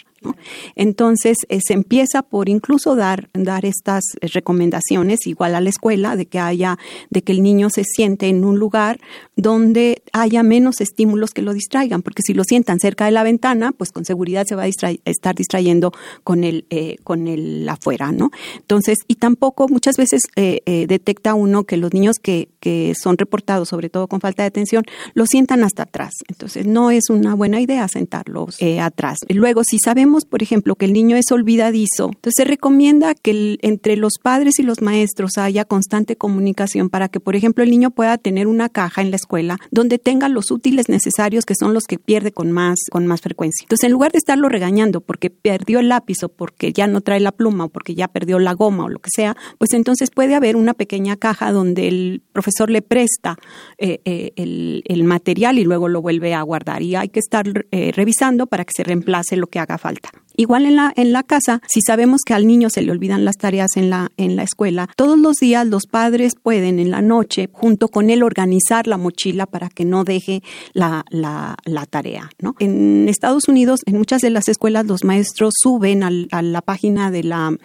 Entonces, 0.76 1.38
eh, 1.48 1.60
se 1.66 1.74
empieza 1.74 2.22
por 2.22 2.50
incluso 2.50 2.96
dar, 2.96 3.30
dar 3.34 3.66
estas 3.66 4.04
recomendaciones, 4.22 5.26
igual 5.26 5.56
a 5.56 5.62
la 5.62 5.70
escuela, 5.70 6.18
de 6.18 6.26
que 6.26 6.40
haya, 6.40 6.78
de 7.10 7.22
que 7.22 7.32
el 7.32 7.42
niño 7.42 7.70
se 7.70 7.86
siente 7.86 8.28
en 8.28 8.44
un 8.44 8.60
lugar 8.60 9.00
donde 9.38 10.04
haya 10.12 10.44
menos 10.44 10.82
estímulos 10.82 11.32
que 11.32 11.42
lo 11.42 11.54
distraigan, 11.54 12.02
porque 12.02 12.24
si 12.26 12.34
lo 12.34 12.44
sientan 12.44 12.80
cerca 12.80 13.06
de 13.06 13.12
la 13.12 13.24
ventana, 13.24 13.72
pues 13.72 13.94
con 13.94 14.04
seguridad 14.04 14.46
se 14.46 14.56
va 14.56 14.64
a 14.64 14.68
estar 14.68 15.36
distrayendo 15.36 15.94
con 16.26 16.44
el, 16.44 16.66
eh, 16.70 16.98
con 17.06 17.28
el 17.28 17.68
afuera, 17.70 18.12
¿no? 18.12 18.32
Entonces, 18.58 18.98
y 19.08 19.16
tampoco 19.16 19.70
muchas 19.70 19.96
veces 19.96 20.24
detecta 20.36 21.34
uno 21.34 21.64
que 21.70 21.78
los 21.78 21.94
niños 21.94 22.18
que, 22.18 22.50
que 22.60 22.94
son 23.00 23.16
reportados, 23.20 23.70
sobre 23.70 23.90
todo 23.90 24.08
con 24.08 24.20
falta 24.20 24.42
de 24.42 24.48
atención, 24.48 24.84
los 25.14 25.30
sientan 25.30 25.64
hasta 25.64 25.84
atrás. 25.84 26.16
Entonces, 26.28 26.66
no 26.66 26.90
es 26.90 27.12
una 27.12 27.36
buena 27.36 27.62
idea 27.62 27.88
sentarlos 27.88 28.60
eh, 28.60 28.80
atrás. 28.80 29.20
Luego, 29.30 29.62
si 29.64 29.78
sabemos, 29.78 30.26
por 30.26 30.42
ejemplo, 30.42 30.74
que 30.74 30.86
el 30.86 30.94
niño 30.94 31.16
es 31.16 31.32
olvidadizo, 31.32 32.08
entonces 32.08 32.34
se 32.38 32.44
recomienda 32.44 33.14
que 33.14 33.60
entre 33.62 33.98
los 33.98 34.14
padres 34.22 34.58
y 34.58 34.64
los 34.64 34.82
maestros 34.82 35.38
haya 35.38 35.64
constante 35.64 36.16
comunicación 36.16 36.90
para 36.90 37.08
que, 37.08 37.20
por 37.20 37.36
ejemplo, 37.36 37.64
el 37.64 37.70
niño 37.70 37.92
pueda 37.92 38.18
tener 38.18 38.48
una 38.48 38.68
caja 38.70 39.04
en 39.04 39.12
la 39.12 39.18
escuela 39.18 39.60
donde 39.70 40.00
tenga 40.00 40.28
los 40.28 40.50
útiles 40.50 40.90
necesarios 40.90 41.46
que 41.46 41.54
son 41.54 41.76
los 41.76 41.84
que 41.84 42.00
pierde 42.00 42.32
con 42.32 42.52
más, 42.52 42.80
con 42.92 43.06
más 43.06 43.22
frecuencia. 43.22 43.66
Entonces, 43.66 43.86
en 43.86 43.92
lugar 43.92 44.12
de 44.12 44.18
estarlo 44.18 44.50
regañando 44.50 45.02
porque 45.02 45.30
perdió 45.30 45.82
el 45.82 45.90
lápiz 45.90 46.24
o 46.24 46.30
porque 46.30 46.74
ya 46.74 46.88
no 46.88 47.02
trae 47.02 47.20
la 47.20 47.32
pluma 47.32 47.66
o 47.66 47.70
porque 47.70 47.94
ya 47.94 48.08
perdió 48.08 48.40
la 48.40 48.54
goma 48.54 48.86
o 48.86 48.90
lo 48.90 48.98
que 48.98 49.12
sea, 49.16 49.38
pues 49.60 49.74
entonces 49.74 50.10
puede 50.10 50.34
haber 50.34 50.56
una 50.56 50.74
pequeña 50.74 51.16
caja 51.16 51.52
donde 51.52 51.59
el 51.62 52.22
profesor 52.32 52.70
le 52.70 52.82
presta 52.82 53.38
eh, 53.78 54.02
eh, 54.06 54.32
el, 54.36 55.04
material 55.04 55.58
y 55.58 55.64
luego 55.64 55.88
lo 55.88 56.02
vuelve 56.02 56.34
a 56.34 56.42
guardar. 56.42 56.82
Y 56.82 56.96
hay 56.96 57.10
que 57.10 57.20
estar 57.20 57.66
eh, 57.72 57.92
revisando 57.94 58.48
para 58.48 58.66
que 58.66 58.74
se 58.76 58.84
reemplace 58.84 59.36
lo 59.36 59.48
que 59.48 59.60
haga 59.60 59.78
falta. 59.78 60.10
Igual 60.40 60.66
en 60.66 60.78
la, 60.78 60.94
en 60.96 61.12
la 61.12 61.24
casa, 61.24 61.62
si 61.68 61.82
sabemos 61.82 62.22
que 62.26 62.34
al 62.34 62.48
niño 62.48 62.70
se 62.70 62.82
le 62.82 62.94
olvidan 62.94 63.26
las 63.26 63.36
tareas 63.36 63.76
en 63.76 63.90
la, 63.90 64.10
en 64.16 64.38
la 64.38 64.44
escuela, 64.44 64.88
todos 64.96 65.20
los 65.20 65.36
días 65.36 65.68
los 65.68 65.86
padres 65.86 66.36
pueden 66.42 66.80
en 66.80 66.92
la 66.92 67.02
noche, 67.02 67.50
junto 67.52 67.90
con 67.90 68.10
él, 68.10 68.24
organizar 68.24 68.88
la 68.88 68.96
mochila 68.96 69.48
para 69.48 69.68
que 69.68 69.84
no 69.84 70.06
deje 70.06 70.42
la, 70.72 71.04
la, 71.10 71.58
la 71.66 71.86
tarea. 71.86 72.30
¿no? 72.40 72.56
En 72.60 73.10
Estados 73.10 73.50
Unidos, 73.50 73.82
en 73.86 73.98
muchas 73.98 74.22
de 74.22 74.30
las 74.30 74.48
escuelas, 74.48 74.86
los 74.86 75.04
maestros 75.04 75.56
suben 75.62 76.04
al, 76.04 76.30
a 76.32 76.42
la 76.42 76.62
página 76.62 77.12
de 77.12 77.24
la, 77.26 77.58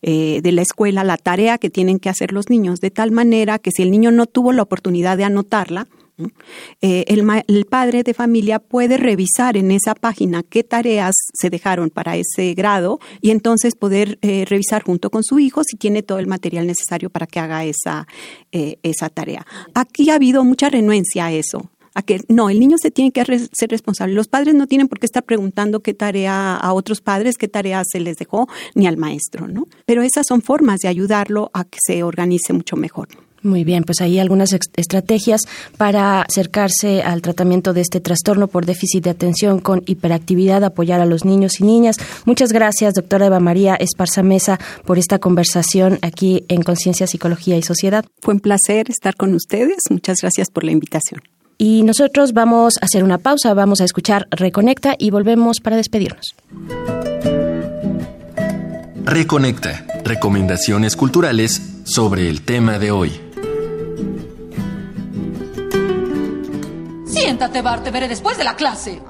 eh, 0.00 0.38
de 0.40 0.52
la 0.52 0.62
escuela 0.62 1.02
la 1.02 1.16
tarea 1.16 1.58
que 1.58 1.68
tienen 1.68 1.98
que 1.98 2.10
hacer 2.10 2.30
los 2.30 2.48
niños, 2.48 2.78
de 2.78 2.92
tal 2.92 3.10
manera 3.10 3.58
que 3.58 3.72
si 3.72 3.82
el 3.82 3.90
niño 3.90 4.12
no 4.12 4.26
tuvo 4.26 4.52
la 4.52 4.62
oportunidad 4.62 5.16
de 5.16 5.24
anotarla, 5.24 5.88
eh, 6.80 7.04
el, 7.06 7.66
padre 7.66 8.02
de 8.02 8.14
familia 8.14 8.58
puede 8.58 8.96
revisar 8.96 9.56
en 9.56 9.70
esa 9.70 9.94
página 9.94 10.42
qué 10.42 10.64
tareas 10.64 11.14
se 11.34 11.50
dejaron 11.50 11.90
para 11.90 12.16
ese 12.16 12.54
grado 12.54 12.98
y 13.20 13.30
entonces 13.30 13.74
poder 13.74 14.18
eh, 14.22 14.44
revisar 14.48 14.82
junto 14.82 15.10
con 15.10 15.22
su 15.24 15.38
hijo 15.38 15.62
si 15.64 15.76
tiene 15.76 16.02
todo 16.02 16.18
el 16.18 16.26
material 16.26 16.66
necesario 16.66 17.10
para 17.10 17.26
que 17.26 17.40
haga 17.40 17.64
esa, 17.64 18.06
eh, 18.52 18.78
esa 18.82 19.08
tarea. 19.08 19.46
Aquí 19.74 20.10
ha 20.10 20.14
habido 20.14 20.44
mucha 20.44 20.68
renuencia 20.70 21.26
a 21.26 21.32
eso 21.32 21.70
a 21.94 22.02
que 22.02 22.20
no, 22.28 22.50
el 22.50 22.60
niño 22.60 22.76
se 22.80 22.90
tiene 22.90 23.10
que 23.10 23.24
ser 23.52 23.70
responsable. 23.70 24.14
Los 24.14 24.28
padres 24.28 24.54
no 24.54 24.66
tienen 24.66 24.88
por 24.88 24.98
qué 24.98 25.06
estar 25.06 25.24
preguntando 25.24 25.80
qué 25.80 25.94
tarea 25.94 26.56
a 26.56 26.72
otros 26.72 27.00
padres, 27.00 27.36
qué 27.36 27.48
tarea 27.48 27.82
se 27.84 28.00
les 28.00 28.16
dejó, 28.16 28.48
ni 28.74 28.86
al 28.86 28.96
maestro, 28.96 29.48
¿no? 29.48 29.66
Pero 29.86 30.02
esas 30.02 30.26
son 30.26 30.42
formas 30.42 30.80
de 30.80 30.88
ayudarlo 30.88 31.50
a 31.52 31.64
que 31.64 31.78
se 31.84 32.02
organice 32.02 32.52
mucho 32.52 32.76
mejor. 32.76 33.08
Muy 33.42 33.64
bien, 33.64 33.84
pues 33.84 34.00
hay 34.02 34.18
algunas 34.18 34.52
estrategias 34.52 35.40
para 35.78 36.22
acercarse 36.22 37.02
al 37.02 37.22
tratamiento 37.22 37.72
de 37.72 37.80
este 37.80 38.00
trastorno 38.00 38.48
por 38.48 38.66
déficit 38.66 39.04
de 39.04 39.10
atención 39.10 39.60
con 39.60 39.82
hiperactividad, 39.86 40.62
apoyar 40.62 41.00
a 41.00 41.06
los 41.06 41.24
niños 41.24 41.60
y 41.60 41.64
niñas. 41.64 41.96
Muchas 42.26 42.52
gracias, 42.52 42.94
doctora 42.94 43.26
Eva 43.26 43.40
María 43.40 43.76
Esparza 43.76 44.22
Mesa, 44.22 44.60
por 44.84 44.98
esta 44.98 45.18
conversación 45.18 45.98
aquí 46.02 46.44
en 46.48 46.62
Conciencia, 46.62 47.06
Psicología 47.06 47.56
y 47.56 47.62
Sociedad. 47.62 48.04
Fue 48.20 48.34
un 48.34 48.40
placer 48.40 48.90
estar 48.90 49.16
con 49.16 49.34
ustedes. 49.34 49.78
Muchas 49.88 50.18
gracias 50.20 50.50
por 50.50 50.64
la 50.64 50.72
invitación. 50.72 51.22
Y 51.56 51.82
nosotros 51.82 52.32
vamos 52.32 52.78
a 52.80 52.86
hacer 52.86 53.04
una 53.04 53.18
pausa, 53.18 53.52
vamos 53.54 53.80
a 53.80 53.84
escuchar 53.84 54.26
Reconecta 54.30 54.96
y 54.98 55.10
volvemos 55.10 55.60
para 55.60 55.76
despedirnos. 55.76 56.34
Reconecta, 59.04 59.86
recomendaciones 60.04 60.96
culturales 60.96 61.60
sobre 61.84 62.28
el 62.28 62.42
tema 62.42 62.78
de 62.78 62.90
hoy. 62.90 63.29
Siéntate, 67.30 67.62
Bart, 67.62 67.84
te 67.84 67.92
veré 67.92 68.08
después 68.08 68.36
de 68.38 68.42
la 68.42 68.56
clase. 68.56 69.00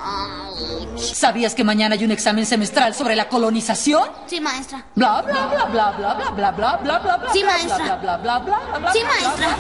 ¿Sabías 0.99 1.55
que 1.55 1.65
mañana 1.65 1.95
hay 1.95 2.05
un 2.05 2.11
examen 2.11 2.45
semestral 2.45 2.95
sobre 2.95 3.17
la 3.17 3.31
colonización? 3.31 4.07
Sí, 4.27 4.43
maestra. 4.43 4.85
Bla, 4.95 5.23
bla, 5.23 5.47
bla, 5.47 5.65
bla, 5.65 5.91
bla, 5.93 6.13
bla, 6.13 6.33
bla, 6.35 6.51
bla, 6.53 6.77
bla, 6.77 6.99
bla, 6.99 7.17
bla. 7.17 7.33
Sí, 7.33 7.43
maestra. 7.43 7.97
Bla, 7.97 8.19
bla, 8.19 8.19
bla, 8.19 8.59
bla, 8.59 8.79
bla, 8.79 8.93
Sí, 8.93 8.99
maestra. 9.05 9.57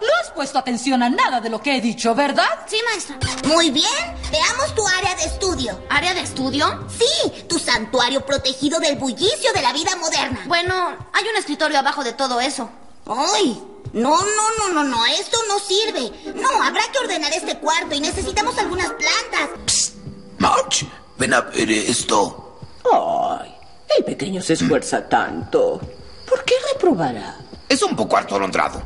No 0.00 0.08
has 0.22 0.30
puesto 0.34 0.58
atención 0.58 1.02
a 1.02 1.10
nada 1.10 1.42
de 1.42 1.50
lo 1.50 1.60
que 1.60 1.76
he 1.76 1.82
dicho, 1.82 2.14
¿verdad? 2.14 2.48
Sí, 2.64 2.78
maestra. 2.90 3.18
Muy 3.46 3.70
bien. 3.70 4.16
Veamos 4.32 4.74
tu 4.74 4.88
área 4.88 5.14
de 5.14 5.24
estudio. 5.24 5.78
¿Área 5.90 6.14
de 6.14 6.22
estudio? 6.22 6.88
Sí, 6.88 7.44
tu 7.46 7.58
santuario 7.58 8.24
protegido 8.24 8.80
del 8.80 8.96
bullicio 8.96 9.52
de 9.52 9.60
la 9.60 9.74
vida 9.74 9.90
moderna. 9.96 10.40
Bueno, 10.46 10.96
hay 11.12 11.24
un 11.30 11.36
escritorio 11.36 11.78
abajo 11.78 12.02
de 12.02 12.14
todo 12.14 12.40
eso. 12.40 12.70
¡Ay! 13.06 13.62
No, 13.92 14.18
no, 14.20 14.58
no, 14.58 14.74
no, 14.74 14.84
no, 14.84 15.06
esto 15.06 15.38
no 15.48 15.58
sirve. 15.58 16.34
No, 16.34 16.62
habrá 16.62 16.82
que 16.92 16.98
ordenar 16.98 17.32
este 17.32 17.58
cuarto 17.58 17.94
y 17.94 18.00
necesitamos 18.00 18.56
algunas 18.58 18.88
plantas. 18.88 19.50
Psst, 19.66 19.94
March, 20.38 20.86
ven 21.18 21.34
a 21.34 21.40
ver 21.42 21.70
esto. 21.70 22.60
Ay, 22.92 23.54
el 23.98 24.04
pequeño 24.04 24.40
se 24.42 24.54
esfuerza 24.54 25.08
tanto. 25.08 25.80
¿Por 26.28 26.44
qué 26.44 26.54
reprobará? 26.72 27.36
Es 27.68 27.82
un 27.82 27.96
poco 27.96 28.16
atolondrado. 28.16 28.82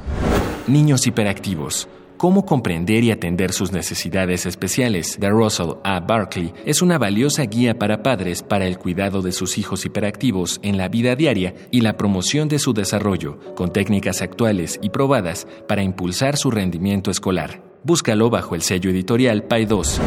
Niños 0.66 1.06
hiperactivos. 1.06 1.88
Cómo 2.22 2.46
comprender 2.46 3.02
y 3.02 3.10
atender 3.10 3.50
sus 3.50 3.72
necesidades 3.72 4.46
especiales 4.46 5.18
de 5.18 5.28
Russell 5.28 5.72
A. 5.82 5.98
Barkley 5.98 6.54
es 6.64 6.80
una 6.80 6.96
valiosa 6.96 7.42
guía 7.46 7.80
para 7.80 8.04
padres 8.04 8.44
para 8.44 8.64
el 8.64 8.78
cuidado 8.78 9.22
de 9.22 9.32
sus 9.32 9.58
hijos 9.58 9.84
hiperactivos 9.84 10.60
en 10.62 10.76
la 10.76 10.86
vida 10.86 11.16
diaria 11.16 11.52
y 11.72 11.80
la 11.80 11.96
promoción 11.96 12.46
de 12.46 12.60
su 12.60 12.74
desarrollo, 12.74 13.40
con 13.56 13.72
técnicas 13.72 14.22
actuales 14.22 14.78
y 14.80 14.90
probadas 14.90 15.48
para 15.66 15.82
impulsar 15.82 16.36
su 16.36 16.52
rendimiento 16.52 17.10
escolar. 17.10 17.60
Búscalo 17.82 18.30
bajo 18.30 18.54
el 18.54 18.62
sello 18.62 18.90
editorial 18.90 19.42
Pai 19.42 19.64
2. 19.64 20.00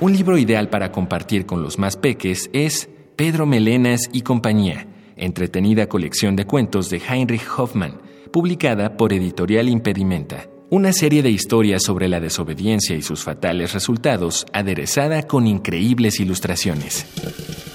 Un 0.00 0.12
libro 0.12 0.38
ideal 0.38 0.70
para 0.70 0.90
compartir 0.90 1.46
con 1.46 1.62
los 1.62 1.78
más 1.78 1.96
peques 1.96 2.50
es 2.52 2.90
Pedro 3.14 3.46
Melenas 3.46 4.10
y 4.12 4.22
compañía, 4.22 4.88
entretenida 5.16 5.88
colección 5.88 6.34
de 6.34 6.46
cuentos 6.46 6.90
de 6.90 6.96
Heinrich 6.96 7.46
Hoffmann, 7.56 8.00
publicada 8.32 8.96
por 8.96 9.12
Editorial 9.12 9.68
Impedimenta. 9.68 10.49
Una 10.72 10.92
serie 10.92 11.24
de 11.24 11.30
historias 11.30 11.82
sobre 11.82 12.06
la 12.06 12.20
desobediencia 12.20 12.94
y 12.94 13.02
sus 13.02 13.24
fatales 13.24 13.72
resultados, 13.72 14.46
aderezada 14.52 15.24
con 15.24 15.48
increíbles 15.48 16.20
ilustraciones. 16.20 17.06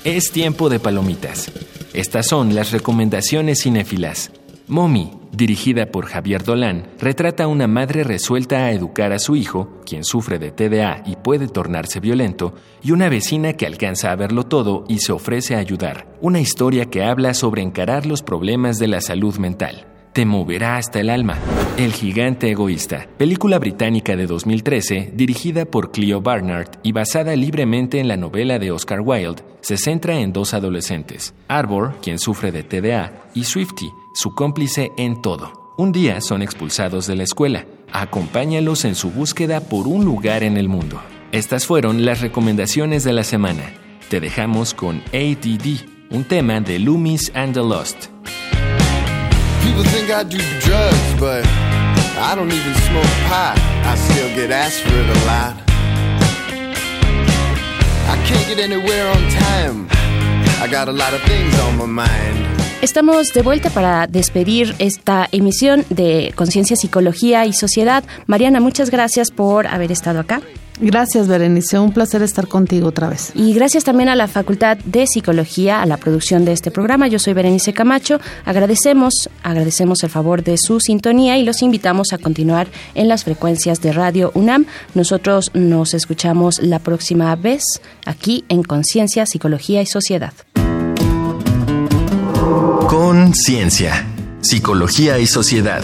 Es 0.05 0.31
tiempo 0.31 0.69
de 0.69 0.79
palomitas. 0.79 1.51
Estas 1.93 2.25
son 2.25 2.55
las 2.55 2.71
recomendaciones 2.71 3.63
cinéfilas. 3.63 4.31
Mommy, 4.69 5.12
dirigida 5.34 5.88
por 5.88 6.05
Javier 6.05 6.45
Dolan, 6.45 6.88
retrata 6.97 7.43
a 7.43 7.47
una 7.47 7.67
madre 7.67 8.05
resuelta 8.05 8.63
a 8.63 8.71
educar 8.71 9.12
a 9.12 9.19
su 9.19 9.36
hijo, 9.36 9.81
quien 9.86 10.05
sufre 10.05 10.39
de 10.39 10.51
TDA 10.51 11.03
y 11.05 11.17
puede 11.17 11.49
tornarse 11.49 11.99
violento, 11.99 12.53
y 12.81 12.91
una 12.91 13.10
vecina 13.10 13.51
que 13.58 13.65
alcanza 13.65 14.13
a 14.13 14.15
verlo 14.15 14.45
todo 14.45 14.86
y 14.88 14.99
se 14.99 15.12
ofrece 15.12 15.55
a 15.55 15.60
ayudar. 15.60 16.08
Una 16.21 16.39
historia 16.39 16.86
que 16.86 17.03
habla 17.03 17.34
sobre 17.34 17.62
encarar 17.62 18.05
los 18.05 18.23
problemas 18.23 18.79
de 18.79 18.88
la 18.88 19.01
salud 19.01 19.36
mental 19.36 19.86
te 20.15 20.25
moverá 20.25 20.78
hasta 20.78 21.01
el 21.01 21.10
alma. 21.10 21.38
El 21.75 21.91
gigante 21.91 22.49
egoísta, 22.49 23.06
película 23.17 23.60
británica 23.60 24.15
de 24.15 24.28
2013 24.28 25.12
dirigida 25.13 25.65
por 25.65 25.91
Cleo 25.91 26.21
Barnard 26.21 26.69
y 26.84 26.93
basada 26.93 27.36
libremente 27.36 27.99
en 27.99 28.08
la 28.08 28.15
novela 28.15 28.58
de 28.58 28.71
Oscar 28.71 29.01
Wilde, 29.01 29.43
se 29.60 29.75
centra 29.75 30.17
en 30.21 30.32
dos 30.32 30.54
adolescentes, 30.54 31.34
Arbor, 31.49 31.97
quien 32.01 32.17
sufre 32.17 32.54
de 32.54 32.63
TDA, 32.63 33.25
y 33.34 33.43
Swifty, 33.43 33.89
su 34.13 34.34
cómplice 34.34 34.93
en 34.95 35.21
todo. 35.21 35.73
Un 35.78 35.91
día 35.91 36.21
son 36.21 36.41
expulsados 36.41 37.08
de 37.08 37.17
la 37.17 37.23
escuela. 37.23 37.65
Acompáñalos 37.91 38.86
en 38.86 38.95
su 38.95 39.12
búsqueda 39.12 39.60
por 39.60 39.86
un 39.86 40.06
lugar 40.06 40.43
en 40.43 40.56
el 40.56 40.69
mundo. 40.69 41.01
Estas 41.34 41.65
fueron 41.65 42.06
las 42.06 42.21
recomendaciones 42.21 43.04
de 43.04 43.12
la 43.12 43.25
semana. 43.25 43.73
Te 44.10 44.21
dejamos 44.21 44.73
con 44.73 45.04
ADD, 45.12 45.89
un 46.10 46.23
tema 46.23 46.62
de 46.62 46.80
Loomis 46.80 47.34
and 47.36 47.54
the 47.54 47.60
Lost. 47.60 48.15
People 49.65 49.84
think 49.84 50.12
I 50.12 50.23
do 50.23 50.38
drugs, 50.62 51.19
but 51.19 51.43
I 52.17 52.36
don't 52.36 52.51
even 52.51 52.73
smoke 52.88 53.13
pot. 53.28 53.58
I 53.84 53.95
still 53.97 54.30
get 54.36 54.49
it 54.51 55.08
a 55.17 55.19
lot. 55.25 55.54
I 58.08 58.15
can't 58.28 58.47
get 58.47 58.60
anywhere 58.60 59.08
on 59.10 59.21
time. 59.32 59.88
I 60.62 60.67
got 60.71 60.88
a 60.88 60.91
lot 60.91 61.13
of 61.13 61.21
things 61.23 61.60
on 61.60 61.78
my 61.78 61.88
mind. 61.88 62.45
Estamos 62.82 63.34
de 63.34 63.41
vuelta 63.41 63.71
para 63.71 64.06
despedir 64.06 64.75
esta 64.78 65.28
emisión 65.32 65.84
de 65.89 66.34
Conciencia, 66.36 66.75
Psicología 66.75 67.45
y 67.45 67.54
Sociedad. 67.54 68.04
Mariana, 68.28 68.60
muchas 68.60 68.91
gracias 68.91 69.32
por 69.32 69.65
haber 69.65 69.91
estado 69.91 70.19
acá. 70.19 70.41
Gracias, 70.79 71.27
Berenice. 71.27 71.79
Un 71.79 71.93
placer 71.93 72.21
estar 72.21 72.47
contigo 72.47 72.89
otra 72.89 73.09
vez. 73.09 73.31
Y 73.33 73.53
gracias 73.53 73.83
también 73.83 74.09
a 74.09 74.15
la 74.15 74.27
Facultad 74.27 74.77
de 74.77 75.07
Psicología, 75.07 75.81
a 75.81 75.85
la 75.85 75.97
producción 75.97 76.43
de 76.43 76.51
este 76.51 76.69
programa. 76.71 77.07
Yo 77.07 77.17
soy 77.19 77.33
Berenice 77.33 77.73
Camacho. 77.73 78.19
Agradecemos, 78.45 79.29
agradecemos 79.43 80.03
el 80.03 80.09
favor 80.09 80.43
de 80.43 80.57
su 80.57 80.79
sintonía 80.79 81.38
y 81.38 81.43
los 81.43 81.61
invitamos 81.61 82.11
a 82.11 82.17
continuar 82.17 82.67
en 82.93 83.07
las 83.07 83.23
frecuencias 83.23 83.81
de 83.81 83.93
Radio 83.93 84.31
UNAM. 84.33 84.65
Nosotros 84.93 85.51
nos 85.53 85.93
escuchamos 85.93 86.59
la 86.59 86.79
próxima 86.79 87.35
vez 87.35 87.63
aquí 88.05 88.43
en 88.49 88.63
Conciencia, 88.63 89.25
Psicología 89.25 89.81
y 89.81 89.85
Sociedad. 89.85 90.33
Conciencia, 92.88 94.05
Psicología 94.41 95.19
y 95.19 95.27
Sociedad. 95.27 95.83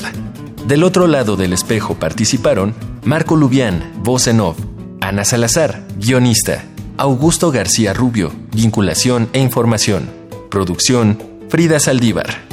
Del 0.67 0.83
otro 0.83 1.07
lado 1.07 1.35
del 1.35 1.53
espejo 1.53 1.95
participaron 1.95 2.75
Marco 3.03 3.35
Lubián, 3.35 3.91
voz 4.03 4.27
en 4.27 4.39
off, 4.39 4.57
Ana 5.01 5.25
Salazar, 5.25 5.81
guionista, 5.97 6.63
Augusto 6.95 7.51
García 7.51 7.91
Rubio, 7.91 8.31
vinculación 8.53 9.29
e 9.33 9.39
información, 9.39 10.07
producción, 10.51 11.17
Frida 11.49 11.79
Saldívar. 11.79 12.50